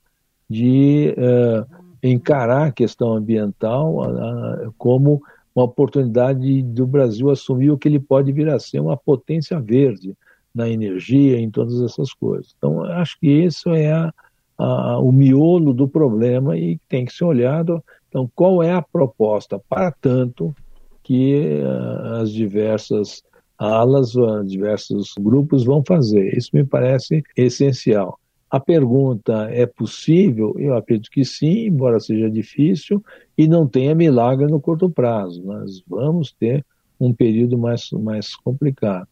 de 0.49 1.15
uh, 1.17 1.65
encarar 2.03 2.67
a 2.67 2.71
questão 2.71 3.13
ambiental 3.13 4.01
uh, 4.01 4.73
como 4.77 5.21
uma 5.55 5.65
oportunidade 5.65 6.61
do 6.63 6.85
Brasil 6.85 7.29
assumir 7.29 7.71
o 7.71 7.77
que 7.77 7.87
ele 7.87 7.99
pode 7.99 8.31
vir 8.31 8.49
a 8.49 8.59
ser 8.59 8.79
uma 8.79 8.97
potência 8.97 9.59
verde 9.59 10.17
na 10.53 10.67
energia, 10.67 11.39
em 11.39 11.49
todas 11.49 11.81
essas 11.81 12.13
coisas. 12.13 12.53
Então, 12.57 12.83
acho 12.83 13.17
que 13.19 13.27
isso 13.27 13.69
é 13.69 13.91
a, 13.91 14.13
a, 14.57 14.99
o 14.99 15.11
miolo 15.11 15.73
do 15.73 15.87
problema 15.87 16.57
e 16.57 16.79
tem 16.87 17.05
que 17.05 17.13
ser 17.13 17.25
olhado. 17.25 17.83
Então, 18.09 18.29
qual 18.35 18.61
é 18.61 18.71
a 18.71 18.81
proposta 18.81 19.59
para 19.67 19.91
tanto 19.91 20.55
que 21.01 21.61
uh, 21.61 22.21
as 22.21 22.31
diversas 22.31 23.23
alas, 23.57 24.15
uh, 24.15 24.43
diversos 24.43 25.13
grupos 25.19 25.63
vão 25.63 25.83
fazer? 25.85 26.37
Isso 26.37 26.49
me 26.53 26.63
parece 26.63 27.23
essencial. 27.35 28.19
A 28.49 28.59
pergunta 28.59 29.49
é 29.51 29.65
possível? 29.65 30.55
Eu 30.59 30.75
acredito 30.75 31.09
que 31.09 31.25
sim, 31.25 31.65
embora 31.65 31.99
seja 31.99 32.29
difícil, 32.29 33.03
e 33.35 33.47
não 33.47 33.67
tenha 33.67 33.95
milagre 33.95 34.45
no 34.45 34.61
curto 34.61 34.87
prazo. 34.87 35.41
Nós 35.41 35.83
vamos 35.87 36.31
ter 36.31 36.63
um 36.99 37.11
período 37.11 37.57
mais, 37.57 37.89
mais 37.91 38.35
complicado. 38.35 39.07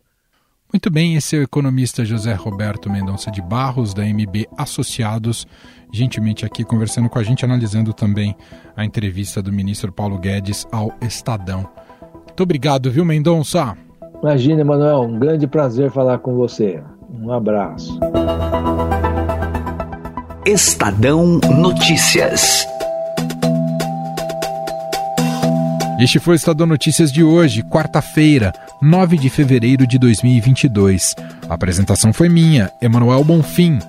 Muito 0.73 0.89
bem, 0.89 1.15
esse 1.15 1.35
é 1.35 1.39
o 1.39 1.43
economista 1.43 2.05
José 2.05 2.33
Roberto 2.33 2.89
Mendonça 2.89 3.29
de 3.29 3.41
Barros, 3.41 3.93
da 3.93 4.03
MB 4.05 4.47
Associados, 4.57 5.45
gentilmente 5.91 6.45
aqui 6.45 6.63
conversando 6.63 7.09
com 7.09 7.19
a 7.19 7.23
gente, 7.23 7.43
analisando 7.43 7.91
também 7.91 8.33
a 8.75 8.85
entrevista 8.85 9.41
do 9.41 9.51
ministro 9.51 9.91
Paulo 9.91 10.17
Guedes 10.17 10.65
ao 10.71 10.93
Estadão. 11.01 11.69
Muito 12.25 12.41
obrigado, 12.41 12.89
viu, 12.89 13.03
Mendonça? 13.03 13.75
Imagina, 14.23 14.61
Emanuel, 14.61 15.01
um 15.01 15.19
grande 15.19 15.45
prazer 15.45 15.91
falar 15.91 16.19
com 16.19 16.35
você. 16.35 16.81
Um 17.13 17.33
abraço. 17.33 17.99
Estadão 20.45 21.37
Notícias. 21.59 22.65
Este 25.99 26.17
foi 26.17 26.33
o 26.33 26.35
Estadão 26.35 26.65
Notícias 26.65 27.11
de 27.11 27.23
hoje, 27.23 27.61
quarta-feira, 27.61 28.53
9 28.81 29.17
de 29.17 29.29
fevereiro 29.29 29.85
de 29.85 29.99
2022. 29.99 31.15
A 31.47 31.53
apresentação 31.53 32.11
foi 32.11 32.27
minha, 32.27 32.71
Emanuel 32.81 33.23
Bonfim. 33.23 33.79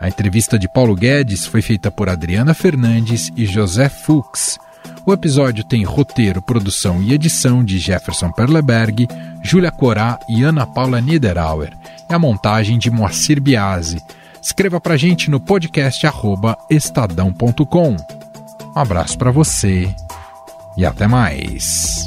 A 0.00 0.08
entrevista 0.08 0.58
de 0.58 0.68
Paulo 0.68 0.94
Guedes 0.94 1.46
foi 1.46 1.60
feita 1.60 1.90
por 1.90 2.08
Adriana 2.08 2.54
Fernandes 2.54 3.30
e 3.36 3.44
José 3.44 3.88
Fuchs. 3.88 4.58
O 5.04 5.12
episódio 5.12 5.64
tem 5.64 5.84
roteiro, 5.84 6.40
produção 6.40 7.02
e 7.02 7.12
edição 7.12 7.64
de 7.64 7.78
Jefferson 7.78 8.30
Perleberg, 8.30 9.06
Júlia 9.42 9.70
Corá 9.70 10.18
e 10.28 10.42
Ana 10.42 10.66
Paula 10.66 11.00
Niederauer, 11.00 11.72
e 12.08 12.14
a 12.14 12.18
montagem 12.18 12.78
de 12.78 12.90
Moacir 12.90 13.40
Biasi. 13.40 14.02
Escreva 14.40 14.80
pra 14.80 14.96
gente 14.96 15.30
no 15.30 15.40
podcast 15.40 16.06
estadão.com. 16.70 17.96
Um 18.74 18.78
abraço 18.78 19.18
para 19.18 19.30
você 19.30 19.94
e 20.76 20.86
até 20.86 21.08
mais. 21.08 22.06